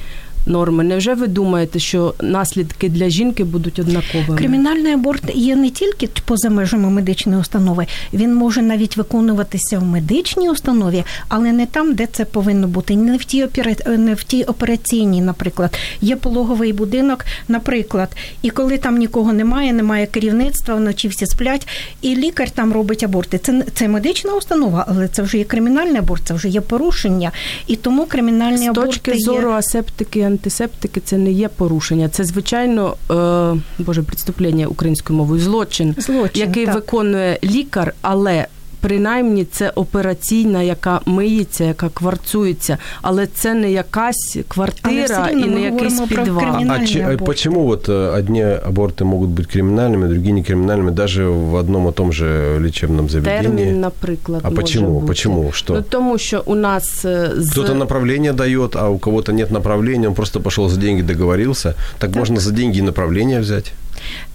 норми. 0.52 0.84
Невже 0.84 1.14
ви 1.14 1.28
думаєте, 1.28 1.80
що 1.80 2.14
наслідки 2.22 2.90
для 2.90 3.10
жінки 3.10 3.44
будуть 3.44 3.80
однаковими? 3.80 4.38
Кримінальний 4.38 4.94
аборт 4.94 5.24
є 5.36 5.56
не 5.56 5.70
тільки 5.70 6.10
поза 6.26 6.50
межами 6.50 6.90
медичної 6.90 7.42
установи, 7.42 7.88
він 8.14 8.36
може 8.36 8.62
навіть 8.62 8.98
виконуватися 8.98 9.80
в 9.80 9.84
медичній 9.84 10.50
установі, 10.50 11.04
але 11.28 11.52
не 11.52 11.66
там, 11.66 11.94
де 11.94 12.06
це 12.06 12.26
повинно 12.26 12.68
бути. 12.68 12.96
Не 12.96 13.18
в 13.18 13.24
тій 13.24 13.44
опера... 13.44 13.76
не 13.98 14.14
в 14.14 14.24
тій 14.24 14.44
операційній, 14.44 15.22
наприклад, 15.22 15.78
є 16.02 16.16
пологовий 16.16 16.74
будинок, 16.74 17.26
наприклад, 17.48 18.10
і 18.42 18.50
коли 18.50 18.78
там 18.78 18.98
нікого 18.98 19.34
немає, 19.34 19.74
немає 19.74 20.06
керівництва, 20.06 20.76
вночі 20.76 21.08
всі 21.08 21.26
сплять, 21.26 21.68
і 22.02 22.16
лікар 22.16 22.50
там 22.50 22.74
робить 22.74 23.04
аборти. 23.04 23.38
Це 23.38 23.64
це 23.74 23.88
медична 23.88 24.34
установа, 24.34 24.86
але 24.90 25.08
це 25.08 25.22
вже 25.22 25.38
є 25.38 25.44
кримінальний 25.44 25.98
аборт, 25.98 26.22
це 26.26 26.34
вже 26.34 26.50
є 26.50 26.62
порушення. 26.62 27.32
І 27.68 27.76
тому 27.76 28.06
кримінальний 28.06 28.70
З 28.70 28.74
точки 28.74 29.12
є... 29.12 29.18
зору 29.18 29.52
асептики, 29.52 30.20
антисептики, 30.41 31.01
це 31.01 31.19
не 31.19 31.31
є 31.31 31.49
порушення. 31.49 32.09
Це 32.09 32.25
звичайно 32.25 32.97
е, 33.11 33.83
боже 33.83 34.03
преступлення 34.03 34.67
українською 34.67 35.17
мовою, 35.17 35.41
злочин, 35.41 35.95
Злочин, 35.99 36.49
який 36.49 36.67
так. 36.67 36.75
виконує 36.75 37.39
лікар, 37.45 37.95
але. 38.01 38.47
Принаймні 38.81 39.45
це 39.45 39.71
операційна, 39.71 40.63
яка 40.63 41.01
миється, 41.07 41.65
яка 41.65 41.89
кварцується, 41.89 42.79
але 43.03 43.27
це 43.27 43.55
не 43.55 43.71
якась 43.73 44.33
Але 44.35 44.45
квартира 44.49 45.05
все 45.05 45.33
і 45.33 45.37
рівно 45.37 45.47
не 45.47 45.55
ми 45.55 45.61
якийсь 45.61 45.93
говоримо 46.01 46.07
про 46.15 46.25
підвал. 46.25 46.41
кримінальний 46.55 46.85
А, 46.85 46.87
че- 46.93 47.01
а 47.01 47.05
аборт. 47.07 47.25
почему 47.25 47.63
вот 47.67 47.89
э, 47.89 48.19
одни 48.19 48.43
аборты 48.45 49.05
могут 49.05 49.31
быть 49.31 49.57
криминальными, 49.57 50.09
другие 50.09 50.33
не 50.33 50.43
криминальными, 50.43 50.91
даже 50.91 51.27
в 51.29 51.55
одном 51.57 51.89
и 51.89 51.93
том 51.93 52.13
же 52.13 52.59
лечебном 52.61 53.09
заведении? 53.09 53.43
Термін, 53.43 53.81
наприклад, 53.81 54.41
А 54.45 54.51
може 54.51 54.63
почему? 54.63 54.91
бути. 54.91 55.07
Почему? 55.07 55.53
Что? 55.53 55.75
Ну 55.75 55.85
тому 55.89 56.19
що 56.19 56.43
у 56.47 56.55
нас 56.55 57.05
е, 57.05 57.31
з 57.37 57.51
Кто-то 57.51 57.75
направление 57.75 58.33
дает, 58.33 58.77
а 58.77 58.89
у 58.89 58.99
кого-то 58.99 59.33
нет 59.33 59.51
направления, 59.51 60.09
он 60.09 60.15
просто 60.15 60.41
пошел 60.41 60.69
за 60.69 60.81
деньги, 60.81 61.03
договорился. 61.03 61.75
Так, 61.99 62.17
можно 62.17 62.41
за 62.41 62.53
деньги 62.53 62.79
и 62.79 62.83
направление 62.83 63.41
взять. 63.41 63.73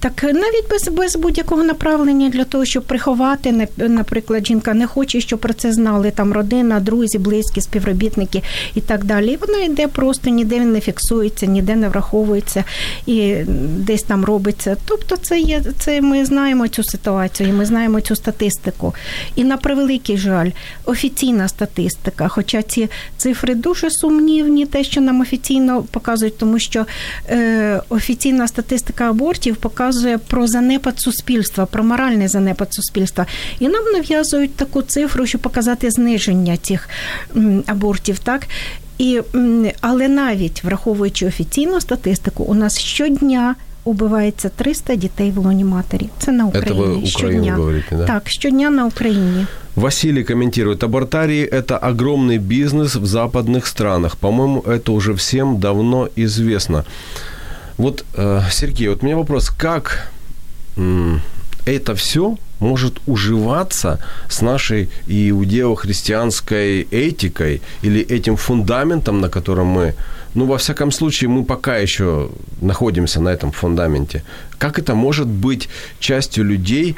Так 0.01 0.23
навіть 0.23 0.71
без, 0.71 0.89
без 0.89 1.17
будь-якого 1.17 1.63
направлення 1.63 2.29
для 2.29 2.45
того, 2.45 2.65
щоб 2.65 2.83
приховати, 2.83 3.69
наприклад, 3.77 4.47
жінка 4.47 4.75
не 4.75 4.87
хоче, 4.87 5.21
щоб 5.21 5.39
про 5.39 5.55
це 5.55 5.73
знали 5.73 6.11
там 6.11 6.33
родина, 6.33 6.81
друзі, 6.81 7.19
близькі, 7.19 7.61
співробітники 7.61 8.43
і 8.75 8.81
так 8.81 9.05
далі. 9.05 9.33
І 9.33 9.37
вона 9.37 9.59
йде 9.59 9.89
просто 9.89 10.31
ніде 10.31 10.61
не 10.61 10.81
фіксується, 10.81 11.47
ніде 11.47 11.77
не 11.77 11.89
враховується 11.89 12.65
і 13.07 13.35
десь 13.79 14.03
там 14.03 14.25
робиться. 14.25 14.77
Тобто, 14.85 15.17
це 15.17 15.41
є 15.41 15.63
це 15.79 16.01
ми 16.01 16.25
знаємо 16.25 16.69
цю 16.69 16.85
ситуацію, 16.85 17.49
і 17.49 17.53
ми 17.53 17.65
знаємо 17.65 18.01
цю 18.01 18.17
статистику. 18.17 18.95
І 19.35 19.45
на 19.45 19.57
превеликий 19.57 20.19
жаль, 20.19 20.51
офіційна 20.85 21.49
статистика, 21.49 22.29
хоча 22.29 22.63
ці 22.63 22.89
цифри 23.17 23.55
дуже 23.55 23.91
сумнівні, 23.91 24.67
те, 24.67 24.85
що 24.85 25.01
нам 25.01 25.21
офіційно 25.21 25.83
показують, 25.83 26.39
тому 26.39 26.59
що 26.59 26.87
е, 27.29 27.81
офіційна 27.89 28.49
статистика 28.49 29.11
абортів 29.11 29.56
показує 29.56 30.18
про 30.18 30.48
занепад 30.48 31.00
суспільства, 31.00 31.66
про 31.66 31.84
моральний 31.84 32.28
занепад 32.28 32.74
суспільства. 32.74 33.26
І 33.60 33.68
нам 33.68 33.84
нав'язують 33.94 34.56
таку 34.56 34.82
цифру, 34.82 35.26
щоб 35.26 35.42
показати 35.42 35.92
зниження 35.92 36.58
цих 36.58 36.90
м, 37.36 37.64
абортів, 37.68 38.20
так? 38.20 38.48
І, 38.98 39.22
м, 39.36 39.68
але 39.82 40.08
навіть 40.08 40.64
враховуючи 40.64 41.28
офіційну 41.28 41.82
статистику, 41.82 42.44
у 42.44 42.54
нас 42.54 42.80
щодня 42.80 43.56
убивається 43.84 44.50
300 44.50 44.96
дітей 44.96 45.32
в 45.32 45.38
лоні 45.38 45.64
матері. 45.64 46.10
Це 46.20 46.32
на 46.32 46.46
Это 46.46 46.48
Україні. 46.50 46.80
вы 46.80 46.84
Украину 46.86 47.08
щодня. 47.08 47.56
говорите, 47.56 47.96
да? 47.96 48.06
Так, 48.06 48.30
щодня 48.30 48.70
на 48.70 48.86
Україні. 48.86 49.46
Василий 49.76 50.24
комментирует, 50.24 50.84
абортарии – 50.84 51.52
это 51.54 51.80
огромный 51.96 52.40
бизнес 52.40 52.96
в 52.96 53.06
западных 53.06 53.66
странах. 53.66 54.16
По-моему, 54.16 54.60
это 54.68 54.92
уже 54.92 55.12
всем 55.14 55.58
давно 55.58 56.08
известно. 56.18 56.84
Вот, 57.77 58.05
э, 58.15 58.41
Сергей, 58.51 58.89
вот 58.89 59.03
у 59.03 59.07
меня 59.07 59.17
вопрос, 59.17 59.51
как 59.51 60.11
это 61.67 61.95
все 61.95 62.37
может 62.61 63.01
уживаться 63.07 63.99
с 64.29 64.41
нашей 64.41 64.89
иудео-христианской 65.07 66.87
этикой 66.91 67.61
или 67.83 68.01
этим 68.01 68.37
фундаментом, 68.37 69.21
на 69.21 69.29
котором 69.29 69.67
мы, 69.67 69.95
ну, 70.35 70.47
во 70.47 70.57
всяком 70.57 70.93
случае, 70.93 71.29
мы 71.29 71.45
пока 71.45 71.77
еще 71.77 72.31
находимся 72.61 73.21
на 73.21 73.29
этом 73.29 73.53
фундаменте. 73.53 74.23
Как 74.59 74.79
это 74.79 74.95
может 74.95 75.27
быть 75.27 75.69
частью 75.99 76.45
людей, 76.45 76.97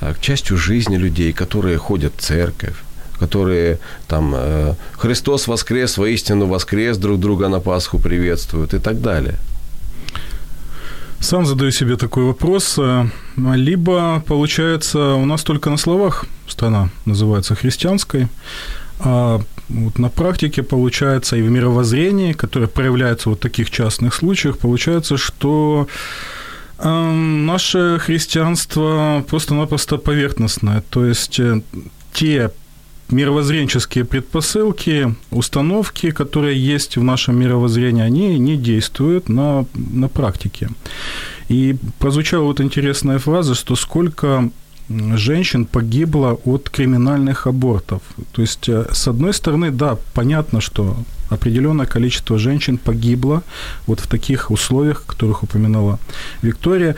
э, 0.00 0.14
частью 0.20 0.56
жизни 0.56 0.96
людей, 0.96 1.32
которые 1.32 1.78
ходят 1.78 2.14
в 2.16 2.20
церковь, 2.20 2.76
которые 3.20 3.78
там 4.08 4.34
э, 4.36 4.74
Христос 4.92 5.46
воскрес, 5.46 5.98
воистину 5.98 6.46
воскрес, 6.46 6.96
друг 6.98 7.20
друга 7.20 7.48
на 7.48 7.60
Пасху 7.60 7.98
приветствуют 7.98 8.74
и 8.74 8.78
так 8.78 9.00
далее. 9.00 9.36
Сам 11.20 11.46
задаю 11.46 11.72
себе 11.72 11.96
такой 11.96 12.24
вопрос. 12.24 12.78
э, 12.78 13.06
Либо, 13.36 14.22
получается, 14.26 15.14
у 15.14 15.24
нас 15.24 15.42
только 15.42 15.70
на 15.70 15.76
словах 15.76 16.26
страна 16.46 16.90
называется 17.04 17.54
христианской, 17.54 18.28
а 19.00 19.40
вот 19.68 19.98
на 19.98 20.08
практике 20.08 20.62
получается 20.62 21.36
и 21.36 21.42
в 21.42 21.50
мировоззрении, 21.50 22.32
которое 22.32 22.68
проявляется 22.68 23.30
вот 23.30 23.38
в 23.38 23.42
таких 23.42 23.70
частных 23.70 24.14
случаях, 24.14 24.58
получается, 24.58 25.16
что 25.16 25.88
э, 26.78 26.88
наше 26.88 27.98
христианство 27.98 29.24
просто-напросто 29.28 29.96
поверхностное. 29.96 30.82
То 30.90 31.04
есть 31.04 31.40
э, 31.40 31.60
те 32.12 32.50
мировоззренческие 33.10 34.04
предпосылки, 34.04 35.14
установки, 35.30 36.10
которые 36.10 36.58
есть 36.58 36.96
в 36.96 37.02
нашем 37.02 37.38
мировоззрении, 37.38 38.02
они 38.02 38.38
не 38.38 38.56
действуют 38.56 39.28
на, 39.28 39.66
на 39.74 40.08
практике. 40.08 40.68
И 41.48 41.76
прозвучала 41.98 42.44
вот 42.44 42.60
интересная 42.60 43.18
фраза, 43.18 43.54
что 43.54 43.76
сколько 43.76 44.50
женщин 44.88 45.66
погибло 45.66 46.38
от 46.44 46.70
криминальных 46.70 47.46
абортов. 47.46 48.02
То 48.32 48.42
есть, 48.42 48.68
э, 48.68 48.86
с 48.92 49.08
одной 49.08 49.32
стороны, 49.32 49.70
да, 49.70 49.98
понятно, 50.14 50.60
что 50.60 50.96
определенное 51.28 51.86
количество 51.86 52.38
женщин 52.38 52.78
погибло 52.78 53.42
вот 53.86 54.00
в 54.00 54.06
таких 54.06 54.50
условиях, 54.50 55.04
которых 55.06 55.42
упоминала 55.42 55.98
Виктория, 56.42 56.94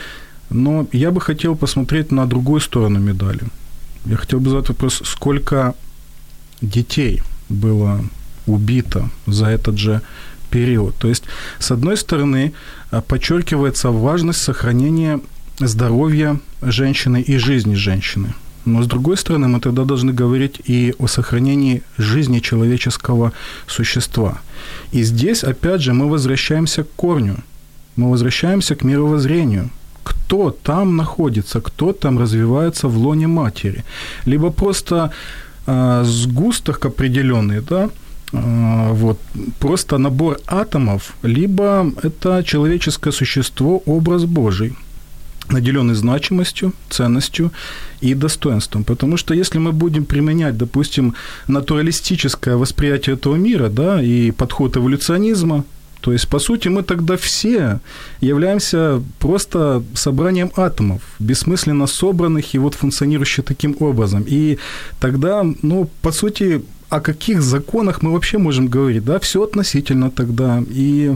но 0.51 0.87
я 0.91 1.11
бы 1.11 1.21
хотел 1.21 1.55
посмотреть 1.55 2.11
на 2.11 2.25
другую 2.25 2.61
сторону 2.61 2.99
медали. 2.99 3.41
Я 4.05 4.17
хотел 4.17 4.39
бы 4.39 4.49
задать 4.49 4.69
вопрос, 4.69 5.01
сколько 5.05 5.73
детей 6.61 7.21
было 7.49 8.01
убито 8.45 9.09
за 9.27 9.47
этот 9.47 9.77
же 9.77 10.01
период. 10.49 10.95
То 10.95 11.07
есть, 11.07 11.23
с 11.59 11.71
одной 11.71 11.97
стороны, 11.97 12.53
а, 12.91 13.01
подчеркивается 13.01 13.91
важность 13.91 14.41
сохранения 14.41 15.19
здоровья 15.59 16.39
женщины 16.61 17.21
и 17.21 17.37
жизни 17.37 17.75
женщины. 17.75 18.33
Но 18.65 18.83
с 18.83 18.87
другой 18.87 19.17
стороны, 19.17 19.47
мы 19.47 19.59
тогда 19.59 19.83
должны 19.83 20.13
говорить 20.13 20.61
и 20.69 20.93
о 20.99 21.07
сохранении 21.07 21.81
жизни 21.97 22.39
человеческого 22.39 23.31
существа. 23.67 24.39
И 24.91 25.03
здесь, 25.03 25.43
опять 25.43 25.81
же, 25.81 25.93
мы 25.93 26.09
возвращаемся 26.09 26.83
к 26.83 26.91
корню, 26.95 27.37
мы 27.95 28.09
возвращаемся 28.09 28.75
к 28.75 28.83
мировоззрению. 28.83 29.69
Кто 30.03 30.51
там 30.51 30.97
находится, 30.97 31.61
кто 31.61 31.93
там 31.93 32.19
развивается 32.19 32.87
в 32.87 32.97
лоне 32.97 33.27
матери. 33.27 33.83
Либо 34.25 34.51
просто 34.51 35.11
сгусток 36.03 36.85
определенный, 36.85 37.61
да, 37.61 37.89
а, 38.31 38.93
вот, 38.93 39.19
просто 39.59 39.97
набор 39.97 40.39
атомов, 40.47 41.13
либо 41.23 41.91
это 42.03 42.43
человеческое 42.43 43.11
существо, 43.11 43.81
образ 43.85 44.25
Божий, 44.25 44.75
наделенный 45.49 45.95
значимостью, 45.95 46.73
ценностью 46.89 47.51
и 48.01 48.13
достоинством. 48.13 48.83
Потому 48.83 49.17
что 49.17 49.33
если 49.33 49.57
мы 49.57 49.71
будем 49.71 50.05
применять, 50.05 50.57
допустим, 50.57 51.15
натуралистическое 51.47 52.55
восприятие 52.55 53.15
этого 53.15 53.35
мира, 53.35 53.69
да, 53.69 54.01
и 54.01 54.31
подход 54.31 54.77
эволюционизма, 54.77 55.63
то 56.01 56.13
есть, 56.13 56.27
по 56.27 56.39
сути, 56.39 56.69
мы 56.69 56.83
тогда 56.83 57.17
все 57.17 57.79
являемся 58.21 59.01
просто 59.19 59.83
собранием 59.93 60.51
атомов, 60.55 61.01
бессмысленно 61.19 61.87
собранных 61.87 62.55
и 62.55 62.59
вот 62.59 62.75
функционирующих 62.75 63.45
таким 63.45 63.75
образом. 63.79 64.23
И 64.27 64.57
тогда, 64.99 65.43
ну, 65.61 65.89
по 66.01 66.11
сути, 66.11 66.61
о 66.89 67.01
каких 67.01 67.41
законах 67.41 68.01
мы 68.01 68.11
вообще 68.11 68.37
можем 68.37 68.67
говорить, 68.67 69.03
да, 69.03 69.19
все 69.19 69.43
относительно 69.43 70.09
тогда. 70.09 70.63
И 70.69 71.15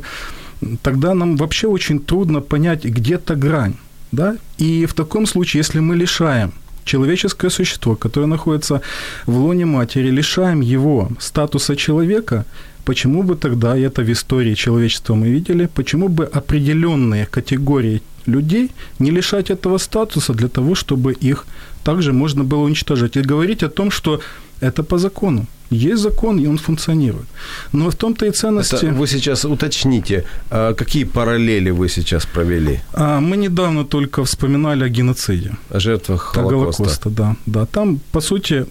тогда 0.82 1.14
нам 1.14 1.38
вообще 1.38 1.68
очень 1.68 2.00
трудно 2.00 2.42
понять 2.42 2.84
где-то 2.84 3.36
грань, 3.36 3.76
да. 4.12 4.36
И 4.58 4.86
в 4.86 4.94
таком 4.94 5.26
случае, 5.26 5.60
если 5.60 5.80
мы 5.80 5.96
лишаем 5.96 6.52
человеческое 6.84 7.50
существо, 7.50 7.96
которое 7.96 8.28
находится 8.28 8.82
в 9.26 9.38
лоне 9.38 9.66
матери, 9.66 10.10
лишаем 10.10 10.62
его 10.62 11.10
статуса 11.20 11.76
человека, 11.76 12.46
почему 12.86 13.24
бы 13.24 13.36
тогда, 13.36 13.78
и 13.78 13.82
это 13.82 14.02
в 14.02 14.12
истории 14.12 14.56
человечества 14.56 15.16
мы 15.16 15.30
видели, 15.30 15.70
почему 15.74 16.10
бы 16.10 16.26
определенные 16.26 17.26
категории 17.26 18.02
людей 18.26 18.72
не 19.00 19.12
лишать 19.12 19.50
этого 19.50 19.78
статуса 19.78 20.34
для 20.34 20.48
того, 20.48 20.76
чтобы 20.76 21.14
их 21.14 21.46
также 21.84 22.14
можно 22.14 22.44
было 22.44 22.62
уничтожать. 22.62 23.18
И 23.18 23.22
говорить 23.22 23.64
о 23.64 23.70
том, 23.70 23.92
что 23.92 24.22
Это 24.64 24.84
по 24.84 24.98
закону. 24.98 25.46
Есть 25.72 26.02
закон, 26.02 26.40
и 26.40 26.48
он 26.48 26.58
функционирует. 26.58 27.26
Но 27.74 27.90
в 27.90 27.96
том-то 27.96 28.26
и 28.26 28.32
ценности... 28.32 28.76
Это 28.76 28.94
вы 28.94 29.08
сейчас 29.08 29.46
уточните, 29.46 30.24
а 30.50 30.74
какие 30.74 31.06
параллели 31.06 31.72
вы 31.72 31.90
сейчас 31.90 32.26
провели? 32.26 32.80
А, 32.94 33.20
мы 33.20 33.38
недавно 33.38 33.84
только 33.84 34.24
вспоминали 34.24 34.86
о 34.86 34.90
геноциде. 34.90 35.52
О 35.70 35.80
жертвах 35.80 36.22
Холокоста. 36.22 36.84
Голокоста, 36.84 37.10
да, 37.10 37.36
да. 37.46 37.66
Там, 37.66 38.00
по 38.12 38.22
сути, 38.22 38.66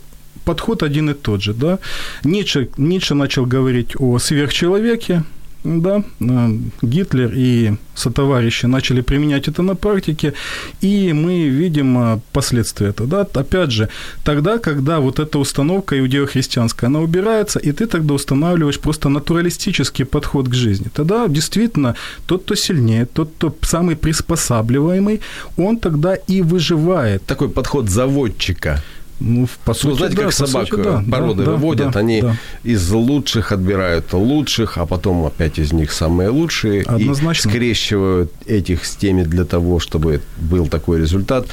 подход 0.45 0.83
один 0.83 1.11
и 1.11 1.15
тот 1.15 1.43
же, 1.43 1.53
да. 1.55 1.79
Ницше, 2.25 2.69
Ницше 2.79 3.15
начал 3.15 3.47
говорить 3.47 3.95
о 3.99 4.19
сверхчеловеке, 4.19 5.25
да, 5.65 6.03
э, 6.21 6.49
Гитлер 6.83 7.33
и 7.35 7.75
сотоварищи 7.95 8.67
начали 8.67 9.01
применять 9.01 9.49
это 9.49 9.63
на 9.63 9.75
практике, 9.75 10.33
и 10.81 11.13
мы 11.13 11.49
видим 11.49 11.99
э, 11.99 12.21
последствия 12.33 12.89
этого. 12.89 13.09
Да? 13.09 13.41
Опять 13.41 13.71
же, 13.71 13.89
тогда, 14.25 14.59
когда 14.59 14.99
вот 14.99 15.19
эта 15.19 15.39
установка 15.39 15.99
иудео-христианская, 15.99 16.87
она 16.87 17.01
убирается, 17.01 17.59
и 17.59 17.73
ты 17.73 17.87
тогда 17.87 18.15
устанавливаешь 18.15 18.81
просто 18.81 19.09
натуралистический 19.09 20.05
подход 20.05 20.49
к 20.49 20.55
жизни. 20.55 20.89
Тогда 20.93 21.29
действительно 21.29 21.95
тот, 22.27 22.43
кто 22.43 22.55
сильнее, 22.55 23.07
тот, 23.07 23.31
кто 23.37 23.55
самый 23.63 23.97
приспосабливаемый, 23.97 25.21
он 25.57 25.77
тогда 25.77 26.15
и 26.15 26.43
выживает. 26.43 27.25
Такой 27.27 27.49
подход 27.49 27.89
заводчика. 27.89 28.83
Ну, 29.25 29.49
по 29.65 29.73
сути, 29.73 29.87
ну, 29.87 29.97
знаете, 29.97 30.17
да, 30.17 30.23
как 30.23 30.33
собак 30.33 30.69
сути, 30.69 30.83
да, 30.83 31.05
породы 31.11 31.45
да, 31.45 31.53
выводят, 31.53 31.93
да, 31.93 32.01
они 32.01 32.23
да. 32.23 32.37
из 32.65 32.91
лучших 32.91 33.53
отбирают 33.53 34.13
лучших, 34.13 34.79
а 34.79 34.87
потом 34.87 35.25
опять 35.25 35.59
из 35.59 35.73
них 35.73 35.93
самые 35.93 36.31
лучшие 36.31 36.83
Однозначно. 36.83 37.49
и 37.49 37.53
скрещивают 37.53 38.33
этих 38.47 38.85
с 38.85 38.97
теми 38.97 39.23
для 39.23 39.45
того, 39.45 39.79
чтобы 39.79 40.23
был 40.39 40.67
такой 40.67 41.01
результат. 41.01 41.47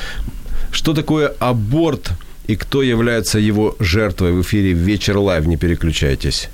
Что 0.71 0.93
такое 0.93 1.33
аборт 1.39 2.11
и 2.47 2.55
кто 2.55 2.81
является 2.81 3.37
его 3.37 3.75
жертвой 3.79 4.31
в 4.31 4.41
эфире 4.41 4.73
«Вечер 4.73 5.17
Live», 5.17 5.45
не 5.45 5.57
переключайтесь. 5.57 6.49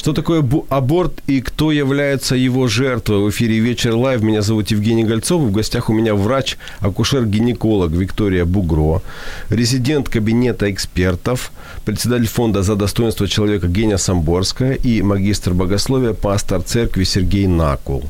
Что 0.00 0.14
такое 0.14 0.42
аборт 0.70 1.12
и 1.26 1.42
кто 1.42 1.70
является 1.70 2.34
его 2.34 2.68
жертвой? 2.68 3.18
В 3.18 3.28
эфире 3.28 3.58
«Вечер 3.58 3.94
Live». 3.94 4.22
Меня 4.22 4.40
зовут 4.40 4.70
Евгений 4.70 5.04
Гольцов. 5.04 5.42
В 5.42 5.52
гостях 5.52 5.90
у 5.90 5.92
меня 5.92 6.14
врач, 6.14 6.56
акушер-гинеколог 6.80 7.92
Виктория 7.92 8.46
Бугро, 8.46 9.02
резидент 9.50 10.08
кабинета 10.08 10.72
экспертов, 10.72 11.52
председатель 11.84 12.28
фонда 12.28 12.62
«За 12.62 12.76
достоинство 12.76 13.28
человека» 13.28 13.68
Гения 13.68 13.98
Самборская 13.98 14.72
и 14.72 15.02
магистр 15.02 15.52
богословия, 15.52 16.14
пастор 16.14 16.62
церкви 16.62 17.04
Сергей 17.04 17.46
Накул. 17.46 18.04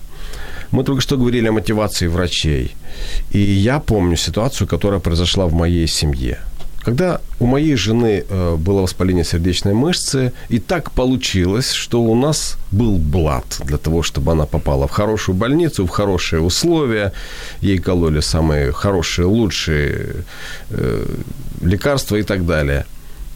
Мы 0.70 0.84
только 0.84 1.00
что 1.00 1.16
говорили 1.16 1.48
о 1.48 1.52
мотивации 1.52 2.06
врачей. 2.06 2.76
И 3.32 3.40
я 3.40 3.80
помню 3.80 4.16
ситуацию, 4.16 4.68
которая 4.68 5.00
произошла 5.00 5.46
в 5.46 5.54
моей 5.54 5.88
семье– 5.88 6.38
когда 6.82 7.20
у 7.38 7.46
моей 7.46 7.76
жены 7.76 8.24
э, 8.28 8.56
было 8.56 8.82
воспаление 8.82 9.24
сердечной 9.24 9.74
мышцы, 9.74 10.32
и 10.48 10.58
так 10.58 10.90
получилось, 10.92 11.72
что 11.72 12.02
у 12.02 12.14
нас 12.14 12.56
был 12.70 12.96
блат 12.96 13.60
для 13.64 13.76
того, 13.76 14.02
чтобы 14.02 14.32
она 14.32 14.46
попала 14.46 14.86
в 14.86 14.90
хорошую 14.90 15.36
больницу, 15.36 15.86
в 15.86 15.90
хорошие 15.90 16.40
условия. 16.40 17.12
Ей 17.60 17.78
кололи 17.78 18.20
самые 18.20 18.72
хорошие, 18.72 19.26
лучшие 19.26 20.24
э, 20.70 21.06
лекарства 21.60 22.16
и 22.16 22.22
так 22.22 22.46
далее. 22.46 22.86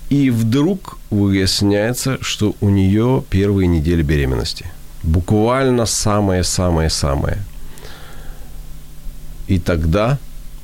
И 0.08 0.30
вдруг 0.30 0.98
выясняется, 1.10 2.18
что 2.22 2.54
у 2.60 2.70
нее 2.70 3.22
первые 3.28 3.66
недели 3.68 4.02
беременности. 4.02 4.66
Буквально 5.02 5.84
самое-самое-самое. 5.84 7.38
И 9.48 9.58
тогда 9.58 10.18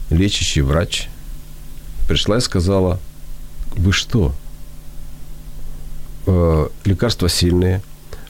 лечащий 0.09 0.63
врач– 0.63 1.09
пришла 2.11 2.39
и 2.39 2.41
сказала, 2.41 2.99
вы 3.77 3.93
что? 3.93 4.35
Э, 6.27 6.67
лекарства 6.85 7.29
сильные, 7.29 7.83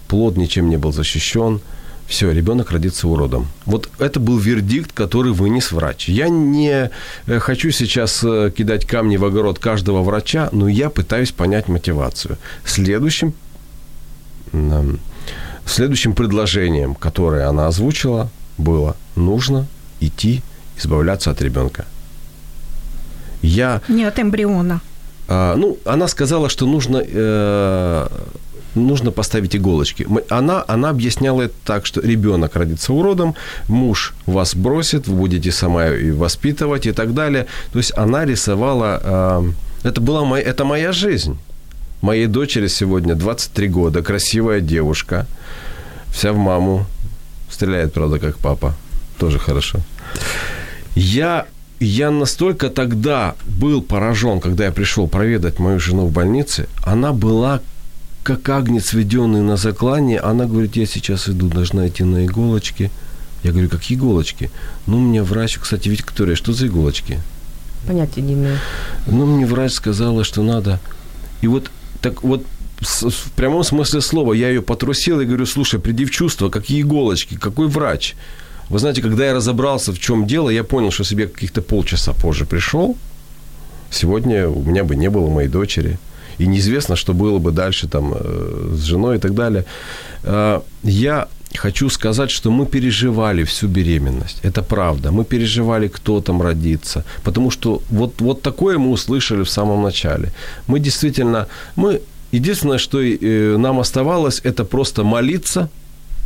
плод 0.07 0.37
ничем 0.37 0.69
не 0.69 0.77
был 0.77 0.93
защищен, 0.93 1.63
все, 2.07 2.31
ребенок 2.31 2.73
родится 2.73 3.09
уродом. 3.09 3.49
Вот 3.65 3.89
это 3.99 4.21
был 4.21 4.37
вердикт, 4.37 4.93
который 4.93 5.33
вынес 5.33 5.73
врач. 5.73 6.11
Я 6.11 6.29
не 6.29 6.91
э, 7.25 7.39
хочу 7.39 7.71
сейчас 7.71 8.23
э, 8.23 8.53
кидать 8.55 8.85
камни 8.85 9.17
в 9.17 9.25
огород 9.25 9.59
каждого 9.59 10.03
врача, 10.03 10.51
но 10.53 10.69
я 10.69 10.91
пытаюсь 10.91 11.33
понять 11.33 11.69
мотивацию. 11.69 12.37
Следующим, 12.67 13.33
следующим 15.65 16.13
предложением, 16.13 16.95
которое 16.95 17.49
она 17.49 17.67
озвучила, 17.67 18.31
было 18.59 18.95
нужно 19.17 19.67
идти 20.01 20.43
избавляться 20.77 21.31
от 21.31 21.41
ребенка. 21.41 21.87
Я... 23.43 23.81
Не 23.89 24.05
от 24.05 24.19
эмбриона. 24.19 24.81
А, 25.29 25.55
ну, 25.57 25.79
она 25.85 26.09
сказала, 26.09 26.49
что 26.49 26.67
нужно, 26.67 27.03
э, 27.07 28.09
нужно 28.75 29.11
поставить 29.13 29.55
иголочки. 29.55 30.07
Она, 30.29 30.65
она 30.67 30.91
объясняла 30.91 31.43
это 31.43 31.55
так, 31.65 31.87
что 31.87 32.01
ребенок 32.01 32.57
родится 32.57 32.93
уродом, 32.93 33.35
муж 33.69 34.15
вас 34.27 34.55
бросит, 34.55 35.09
вы 35.09 35.17
будете 35.17 35.53
сама 35.53 35.87
и 35.89 36.11
воспитывать 36.11 36.87
и 36.87 36.93
так 36.93 37.15
далее. 37.15 37.47
То 37.73 37.79
есть 37.79 37.93
она 37.97 38.25
рисовала... 38.25 39.01
Э, 39.05 39.89
это 39.89 40.01
была 40.01 40.25
моя, 40.25 40.43
это 40.43 40.65
моя 40.65 40.93
жизнь. 40.93 41.39
Моей 42.03 42.27
дочери 42.27 42.69
сегодня 42.69 43.15
23 43.15 43.69
года, 43.69 44.03
красивая 44.03 44.61
девушка, 44.61 45.27
вся 46.13 46.33
в 46.33 46.39
маму, 46.39 46.87
стреляет, 47.51 47.93
правда, 47.93 48.19
как 48.19 48.39
папа, 48.39 48.75
тоже 49.19 49.39
хорошо. 49.39 49.79
Я 50.97 51.47
я 51.81 52.11
настолько 52.11 52.69
тогда 52.69 53.35
был 53.47 53.83
поражен, 53.83 54.41
когда 54.41 54.67
я 54.67 54.71
пришел 54.71 55.09
проведать 55.09 55.59
мою 55.59 55.81
жену 55.81 56.07
в 56.07 56.13
больнице, 56.13 56.69
она 56.85 57.13
была 57.13 57.61
как 58.23 58.47
агнец, 58.51 58.93
введенный 58.93 59.41
на 59.41 59.57
заклание. 59.57 60.21
Она 60.21 60.45
говорит, 60.45 60.77
я 60.77 60.87
сейчас 60.87 61.29
иду, 61.29 61.49
должна 61.49 61.89
идти 61.89 62.05
на 62.05 62.27
иголочки. 62.27 62.91
Я 63.43 63.53
говорю, 63.53 63.71
какие 63.71 63.97
иголочки? 63.97 64.51
Ну, 64.87 64.99
мне 64.99 65.23
врач, 65.23 65.59
кстати, 65.59 65.89
Виктория, 65.89 66.37
что 66.37 66.53
за 66.53 66.67
иголочки? 66.67 67.19
Понятия 67.87 68.21
не 68.21 68.35
имею. 68.35 68.59
Ну, 69.07 69.25
мне 69.25 69.47
врач 69.47 69.73
сказала, 69.73 70.23
что 70.23 70.43
надо. 70.43 70.79
И 71.41 71.47
вот 71.47 71.71
так 72.03 72.23
вот 72.23 72.45
в 72.81 73.31
прямом 73.37 73.65
смысле 73.65 74.01
слова 74.03 74.35
я 74.35 74.49
ее 74.49 74.61
потрусил 74.61 75.21
и 75.21 75.25
говорю, 75.25 75.47
слушай, 75.47 75.81
приди 75.81 76.05
в 76.05 76.11
чувство, 76.11 76.51
какие 76.51 76.83
иголочки, 76.83 77.37
какой 77.37 77.69
врач? 77.69 78.15
Вы 78.71 78.79
знаете, 78.79 79.03
когда 79.03 79.27
я 79.27 79.35
разобрался, 79.35 79.93
в 79.93 79.99
чем 79.99 80.27
дело, 80.27 80.51
я 80.51 80.63
понял, 80.63 80.93
что 80.93 81.05
себе 81.05 81.27
каких-то 81.27 81.61
полчаса 81.61 82.13
позже 82.13 82.45
пришел. 82.45 82.97
Сегодня 83.91 84.49
у 84.49 84.63
меня 84.63 84.85
бы 84.85 84.97
не 84.97 85.11
было 85.11 85.29
моей 85.29 85.49
дочери. 85.49 85.99
И 86.39 86.47
неизвестно, 86.47 86.97
что 86.97 87.13
было 87.13 87.39
бы 87.39 87.51
дальше 87.51 87.89
там 87.89 88.15
э, 88.15 88.75
с 88.77 88.85
женой 88.85 89.17
и 89.17 89.19
так 89.19 89.35
далее. 89.35 89.65
Э, 90.23 90.61
я 90.85 91.27
хочу 91.57 91.91
сказать, 91.91 92.31
что 92.31 92.51
мы 92.51 92.67
переживали 92.67 93.43
всю 93.43 93.67
беременность. 93.69 94.39
Это 94.45 94.63
правда. 94.63 95.11
Мы 95.11 95.25
переживали, 95.25 95.89
кто 95.89 96.21
там 96.21 96.41
родится. 96.41 97.05
Потому 97.25 97.51
что 97.51 97.83
вот, 97.91 98.21
вот 98.21 98.43
такое 98.43 98.79
мы 98.79 98.91
услышали 98.91 99.43
в 99.43 99.51
самом 99.51 99.83
начале. 99.83 100.29
Мы 100.69 100.79
действительно... 100.79 101.47
Мы, 101.77 102.01
единственное, 102.33 102.79
что 102.79 103.01
э, 103.01 103.57
нам 103.59 103.81
оставалось, 103.81 104.41
это 104.45 104.65
просто 104.65 105.03
молиться– 105.03 105.69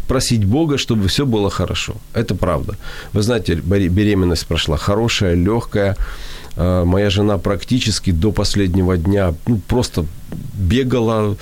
просить 0.08 0.44
Бога, 0.44 0.78
чтобы 0.78 1.08
все 1.08 1.24
было 1.24 1.50
хорошо. 1.50 1.94
Это 2.14 2.34
правда. 2.34 2.76
Вы 3.12 3.22
знаете, 3.22 3.54
беременность 3.54 4.46
прошла 4.46 4.76
хорошая, 4.76 5.34
легкая. 5.34 5.96
А, 6.56 6.84
моя 6.84 7.10
жена 7.10 7.38
практически 7.38 8.12
до 8.12 8.32
последнего 8.32 8.96
дня 8.96 9.34
ну, 9.46 9.60
просто 9.68 10.06
бегала, 10.54 11.36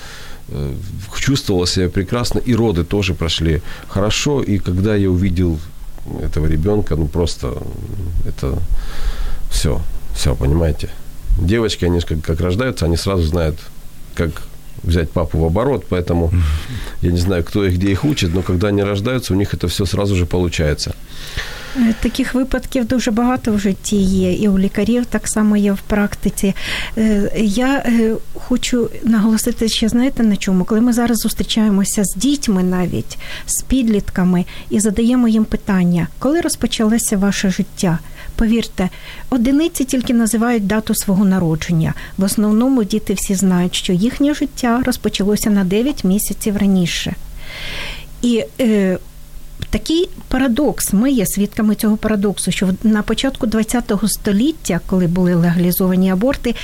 э, 0.49 0.73
чувствовала 1.19 1.67
себя 1.67 1.89
прекрасно, 1.89 2.39
и 2.39 2.55
роды 2.55 2.83
тоже 2.83 3.13
прошли 3.13 3.61
хорошо. 3.87 4.41
И 4.41 4.57
когда 4.57 4.95
я 4.95 5.09
увидел 5.09 5.59
этого 6.21 6.47
ребенка, 6.47 6.95
ну 6.95 7.07
просто 7.07 7.53
это 8.27 8.57
все, 9.51 9.81
все, 10.15 10.35
понимаете. 10.35 10.89
Девочки, 11.37 11.85
они 11.85 11.99
как, 12.01 12.21
как 12.21 12.41
рождаются, 12.41 12.85
они 12.85 12.97
сразу 12.97 13.23
знают, 13.23 13.59
как 14.15 14.43
взять 14.83 15.11
папу 15.11 15.37
в 15.37 15.45
оборот, 15.45 15.85
поэтому 15.89 16.31
я 17.01 17.11
не 17.11 17.19
знаю, 17.19 17.43
кто 17.43 17.65
их 17.65 17.73
где 17.73 17.91
их 17.91 18.05
учит, 18.05 18.33
но 18.33 18.41
когда 18.41 18.67
они 18.67 18.83
рождаются, 18.83 19.33
у 19.33 19.37
них 19.37 19.53
это 19.53 19.67
все 19.67 19.85
сразу 19.85 20.15
же 20.15 20.25
получается. 20.25 20.93
Е, 21.77 21.93
Таких 22.01 22.33
випадків 22.33 22.85
дуже 22.87 23.11
багато 23.11 23.51
в 23.51 23.59
житті 23.59 23.95
є, 23.97 24.33
і 24.33 24.47
у 24.47 24.59
лікарів 24.59 25.05
так 25.05 25.27
само 25.27 25.57
є 25.57 25.71
в 25.73 25.79
практиці. 25.79 26.55
Е, 26.97 27.31
Я 27.37 27.77
е, 27.77 28.15
хочу 28.33 28.89
наголосити 29.03 29.69
ще, 29.69 29.89
знаєте 29.89 30.23
на 30.23 30.35
чому? 30.35 30.63
Коли 30.63 30.81
ми 30.81 30.93
зараз 30.93 31.17
зустрічаємося 31.17 32.03
з 32.03 32.15
дітьми 32.15 32.63
навіть, 32.63 33.17
з 33.45 33.61
підлітками 33.61 34.45
і 34.69 34.79
задаємо 34.79 35.27
їм 35.27 35.45
питання, 35.45 36.07
коли 36.19 36.41
розпочалося 36.41 37.17
ваше 37.17 37.49
життя? 37.51 37.99
Повірте, 38.35 38.89
одиниці 39.29 39.85
тільки 39.85 40.13
називають 40.13 40.67
дату 40.67 40.95
свого 40.95 41.25
народження. 41.25 41.93
В 42.17 42.23
основному 42.23 42.83
діти 42.83 43.13
всі 43.13 43.35
знають, 43.35 43.75
що 43.75 43.93
їхнє 43.93 44.33
життя 44.33 44.81
розпочалося 44.85 45.49
на 45.49 45.63
9 45.63 46.03
місяців 46.03 46.57
раніше. 46.57 47.15
І 48.21 48.45
е, 48.61 48.97
такий 49.69 50.09
парадокс. 50.27 50.93
Ми 50.93 51.11
є 51.11 51.25
свідками 51.25 51.75
цього 51.75 51.97
парадоксу, 51.97 52.51
що 52.51 52.69
на 52.83 53.01
початку 53.01 53.47
ХХ 53.47 54.07
століття, 54.07 54.79
коли 54.87 55.07
були 55.07 55.35
легалізовані 55.35 56.11
аборти, 56.11 56.55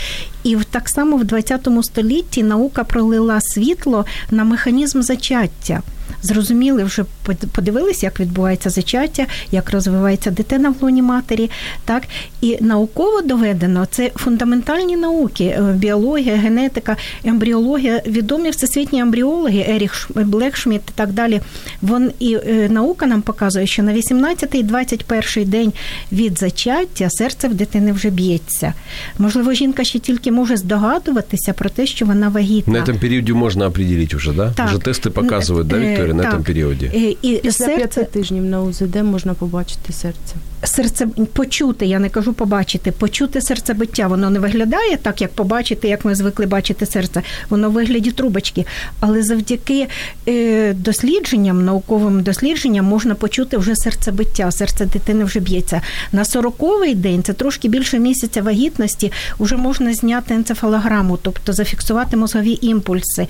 і 0.44 0.58
так 0.72 0.90
само 0.90 1.18
в 1.18 1.28
ХХ 1.28 1.84
столітті 1.84 2.44
наука 2.44 2.84
пролила 2.84 3.42
світло 3.42 4.06
на 4.32 4.44
механізм 4.44 5.02
зачаття 5.02 5.82
зрозуміли, 6.22 6.84
вже 6.84 7.06
подивилися, 7.52 8.06
як 8.06 8.20
відбувається 8.20 8.70
зачаття, 8.70 9.26
як 9.52 9.72
розвивається 9.72 10.32
дитина 10.32 10.70
в 10.70 10.84
лоні 10.84 11.02
матері. 11.02 11.50
Так 11.86 12.04
і 12.42 12.58
науково 12.62 13.22
доведено 13.22 13.88
це 13.92 14.12
фундаментальні 14.16 14.96
науки: 14.98 15.44
е, 15.44 15.62
біологія, 15.62 16.36
генетика, 16.36 16.98
ембріологія. 17.24 18.02
Відомі 18.08 18.50
всесвітні 18.50 19.00
ембріологи, 19.00 19.66
Еріх 19.70 20.10
Блекшміт 20.16 20.82
і 20.88 20.92
так 20.96 21.12
далі. 21.12 21.42
Вон 21.82 22.12
і 22.20 22.38
е, 22.48 22.70
наука 22.70 23.06
нам 23.06 23.22
показує, 23.22 23.68
що 23.68 23.84
на 23.84 23.94
18-21 23.94 25.46
день 25.46 25.74
від 26.12 26.40
зачаття 26.40 27.10
серце 27.10 27.48
в 27.48 27.54
дитини 27.54 27.92
вже 27.92 28.10
б'ється. 28.10 28.74
Можливо, 29.18 29.54
жінка 29.54 29.84
ще 29.84 30.00
тільки 30.00 30.32
може 30.32 30.58
здогадуватися 30.58 31.54
про 31.54 31.70
те, 31.70 31.86
що 31.86 32.06
вона 32.06 32.30
вагітна. 32.30 32.80
На 32.80 32.86
цьому 32.86 33.00
періоді 33.00 33.34
можна 33.34 33.68
определити 33.68 34.18
вже, 34.18 34.34
да? 34.34 34.52
Так. 34.52 34.68
Вже 34.68 34.78
тести 34.78 35.10
показують, 35.10 35.68
да, 35.68 35.76
е, 35.76 35.80
Вікторія? 35.80 35.99
4 36.00 36.14
на 36.14 36.32
тому 36.32 36.44
періоді. 36.44 36.92
Е, 36.96 37.16
і 37.22 37.52
серце... 37.52 38.04
тижнів 38.04 38.44
на 38.44 38.62
УЗД 38.62 38.96
можна 38.96 39.34
побачити 39.34 39.94
серце. 39.94 40.36
Серце 40.64 41.08
почути, 41.34 41.86
я 41.86 42.00
не 42.00 42.10
кажу 42.10 42.34
побачити, 42.34 42.92
почути 42.92 43.42
серцебиття. 43.42 44.08
Воно 44.08 44.30
не 44.30 44.40
виглядає 44.40 44.98
так, 44.98 45.22
як 45.22 45.32
побачити, 45.32 45.88
як 45.88 46.06
ми 46.06 46.16
звикли 46.16 46.46
бачити 46.46 46.86
серце. 46.86 47.22
Воно 47.50 47.70
в 47.70 47.74
вигляді 47.74 48.12
трубочки. 48.12 48.66
Але 49.00 49.24
завдяки 49.24 49.88
е, 50.28 50.74
дослідженням, 50.74 51.66
науковим 51.66 52.24
дослідженням, 52.24 52.86
можна 52.86 53.16
почути 53.16 53.58
вже 53.58 53.76
серцебиття. 53.76 54.52
Серце 54.52 54.86
дитини 54.86 55.24
вже 55.24 55.40
б'ється. 55.40 55.82
На 56.12 56.26
сороковий 56.26 56.96
день 56.96 57.24
це 57.24 57.34
трошки 57.34 57.68
більше 57.68 58.00
місяця 58.00 58.42
вагітності. 58.42 59.12
Вже 59.40 59.58
можна 59.58 59.94
зняти 59.94 60.34
енцефалограму, 60.34 61.18
тобто 61.22 61.54
зафіксувати 61.54 62.18
мозгові 62.18 62.60
імпульси. 62.62 63.28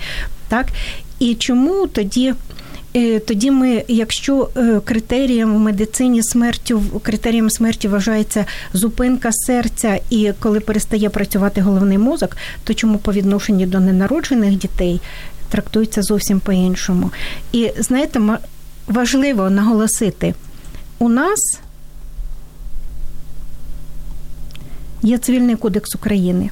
Так 0.48 0.66
і 1.18 1.34
чому 1.34 1.86
тоді 1.86 2.34
тоді 3.26 3.50
ми, 3.50 3.84
якщо 3.88 4.48
е, 4.56 4.80
критерієм 4.84 5.54
в 5.54 5.58
медицині 5.58 6.22
смертю 6.22 6.82
критерієм 7.02 7.50
смерті 7.50 7.88
вважається 7.88 8.46
зупинка 8.72 9.32
серця, 9.32 9.98
і 10.10 10.32
коли 10.40 10.60
перестає 10.60 11.10
працювати 11.10 11.60
головний 11.60 11.98
мозок, 11.98 12.36
то 12.64 12.74
чому 12.74 12.98
по 12.98 13.12
відношенню 13.12 13.66
до 13.66 13.80
ненароджених 13.80 14.56
дітей 14.56 15.00
трактується 15.48 16.02
зовсім 16.02 16.40
по-іншому? 16.40 17.10
І 17.52 17.72
знаєте, 17.78 18.20
важливо 18.86 19.50
наголосити, 19.50 20.34
у 20.98 21.08
нас 21.08 21.60
є 25.02 25.18
цивільний 25.18 25.56
кодекс 25.56 25.94
України. 25.94 26.50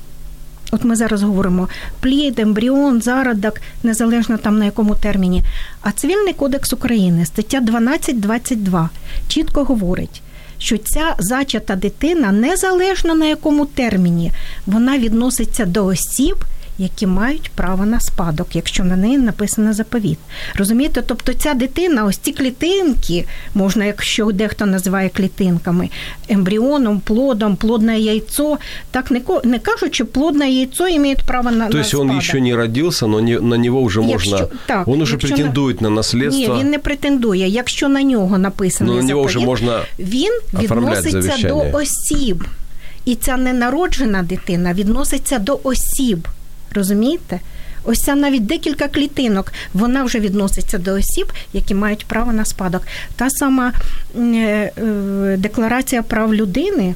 От 0.72 0.84
ми 0.84 0.96
зараз 0.96 1.22
говоримо 1.22 1.68
плід, 2.00 2.38
ембріон, 2.38 3.02
зародок, 3.02 3.60
незалежно 3.82 4.36
там 4.36 4.58
на 4.58 4.64
якому 4.64 4.94
терміні. 4.94 5.42
А 5.80 5.92
Цивільний 5.92 6.32
кодекс 6.32 6.72
України, 6.72 7.26
стаття 7.26 7.60
12.22, 7.60 8.88
чітко 9.28 9.64
говорить, 9.64 10.22
що 10.58 10.78
ця 10.78 11.14
зачата 11.18 11.76
дитина, 11.76 12.32
незалежно 12.32 13.14
на 13.14 13.26
якому 13.26 13.66
терміні, 13.66 14.32
вона 14.66 14.98
відноситься 14.98 15.64
до 15.64 15.86
осіб, 15.86 16.36
які 16.78 17.06
мають 17.06 17.50
право 17.54 17.86
на 17.86 18.00
спадок, 18.00 18.56
якщо 18.56 18.84
на 18.84 18.96
неї 18.96 19.18
написано 19.18 19.72
заповіт. 19.72 20.18
Розумієте, 20.54 21.02
тобто 21.06 21.32
ця 21.34 21.54
дитина, 21.54 22.04
ось 22.04 22.16
ці 22.16 22.32
клітинки, 22.32 23.24
можна, 23.54 23.84
якщо 23.84 24.32
дехто 24.32 24.66
називає 24.66 25.08
клітинками, 25.08 25.88
ембріоном, 26.28 27.00
плодом, 27.00 27.56
плодне 27.56 27.98
яйцо, 28.00 28.58
так 28.90 29.10
не, 29.10 29.20
не 29.44 29.58
кажуть, 29.58 29.94
що 29.94 30.06
плодне 30.06 30.50
яйцо 30.50 30.84
має 30.84 31.16
право 31.26 31.50
на 31.50 31.68
То 31.68 31.78
на 32.04 32.06
спадок. 32.06 32.22
еще 32.22 32.40
не 32.40 32.56
родился, 32.56 33.06
но 33.06 33.20
не- 33.20 33.40
на 33.40 33.58
него 33.58 33.80
уже 33.80 34.00
Якщо- 34.00 34.30
можно... 34.30 34.48
так, 34.66 34.88
он 34.88 35.02
уже 35.02 35.12
якщо 35.12 35.28
на- 35.28 35.34
на, 35.82 35.90
наследство. 35.90 36.54
Ні, 36.54 36.60
він 36.60 36.70
не 36.70 36.78
претендує. 36.78 37.48
Якщо 37.48 37.88
на 37.88 38.02
нього 38.02 38.38
написано 38.38 38.92
но 38.92 39.02
на 39.02 39.14
уже 39.20 39.38
заповіт, 39.38 39.46
можно... 39.46 39.80
він 39.98 40.32
відноситься 40.58 41.22
завіщання. 41.22 41.70
до 41.70 41.78
осіб. 41.78 42.44
І 43.04 43.14
ця 43.14 43.36
ненароджена 43.36 44.22
дитина 44.22 44.72
відноситься 44.74 45.38
до 45.38 45.60
осіб. 45.62 46.28
Розумієте? 46.74 47.40
Ось 47.84 47.98
ця 47.98 48.14
навіть 48.14 48.46
декілька 48.46 48.88
клітинок, 48.88 49.52
вона 49.74 50.04
вже 50.04 50.20
відноситься 50.20 50.78
до 50.78 50.94
осіб, 50.94 51.32
які 51.52 51.74
мають 51.74 52.06
право 52.06 52.32
на 52.32 52.44
спадок. 52.44 52.82
Та 53.16 53.30
сама 53.30 53.72
е, 54.16 54.20
е, 54.22 55.36
декларація 55.38 56.02
прав 56.02 56.34
людини. 56.34 56.94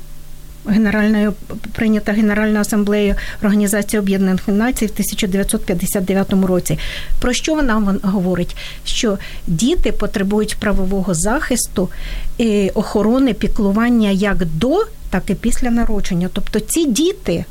Генеральною 0.66 1.34
прийнята 1.72 2.12
Генеральною 2.12 2.60
асамблеєю 2.60 3.14
Організації 3.42 4.00
Об'єднаних 4.00 4.48
Націй 4.48 4.86
в 4.86 4.90
1959 4.90 6.32
році. 6.32 6.78
Про 7.20 7.32
що 7.32 7.54
вона 7.54 7.98
говорить? 8.02 8.56
Що 8.84 9.18
діти 9.46 9.92
потребують 9.92 10.56
правового 10.56 11.14
захисту, 11.14 11.88
е, 12.40 12.70
охорони, 12.70 13.34
піклування 13.34 14.10
як 14.10 14.46
до, 14.46 14.86
так 15.10 15.30
і 15.30 15.34
після 15.34 15.70
народження. 15.70 16.28
Тобто 16.32 16.60
ці 16.60 16.86
діти 16.86 17.44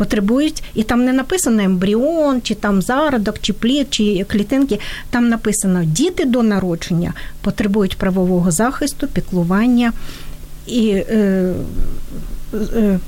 потребують, 0.00 0.62
і 0.74 0.82
там 0.82 1.04
не 1.04 1.12
написано 1.12 1.62
ембріон, 1.62 2.42
чи 2.42 2.54
там 2.54 2.82
зародок, 2.82 3.36
чи 3.40 3.52
плід, 3.52 3.86
чи 3.90 4.24
клітинки. 4.28 4.80
Там 5.10 5.28
написано 5.28 5.84
діти 5.84 6.24
до 6.24 6.42
народження 6.42 7.12
потребують 7.40 7.96
правового 7.96 8.50
захисту, 8.50 9.06
піклування. 9.06 9.92
І, 10.66 10.88
е, 10.88 11.54
е, 12.54 12.98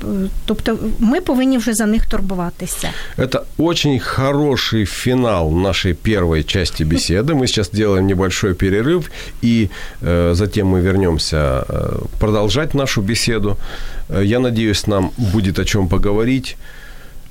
тобто 0.45 0.79
ми 0.99 1.21
повинні 1.21 1.59
вже 1.59 1.75
за 1.75 1.87
них 1.87 2.07
турбуватися. 2.07 2.91
Это 3.19 3.41
очень 3.59 4.01
хороший 4.01 4.87
финал 4.87 5.51
нашей 5.51 5.95
первой 5.95 6.45
части 6.45 6.85
беседы. 6.85 7.35
Мы 7.35 7.47
сейчас 7.47 7.71
делаем 7.71 8.07
небольшой 8.07 8.55
перерыв, 8.55 9.11
и 9.45 9.69
э, 10.03 10.35
затем 10.35 10.67
мы 10.67 10.81
вернемся 10.81 11.37
э, 11.37 11.99
продолжать 12.19 12.75
нашу 12.75 13.03
беседу. 13.03 13.57
Э, 14.09 14.25
я 14.25 14.39
надеюсь, 14.39 14.87
нам 14.87 15.11
будет 15.17 15.59
о 15.59 15.65
чем 15.65 15.89
поговорить. 15.89 16.57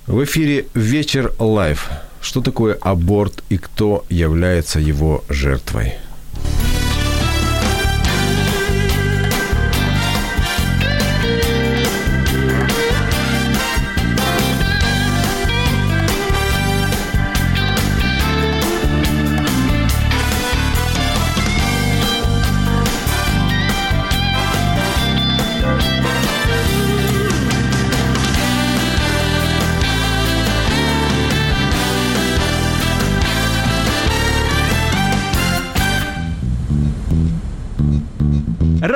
В 0.07 0.25
эфире 0.25 0.67
«Вечер 0.75 1.33
Live». 1.39 1.89
Что 2.21 2.41
такое 2.41 2.75
аборт 2.81 3.45
и 3.51 3.57
кто 3.57 4.05
является 4.09 4.81
его 4.81 5.23
жертвой? 5.29 5.95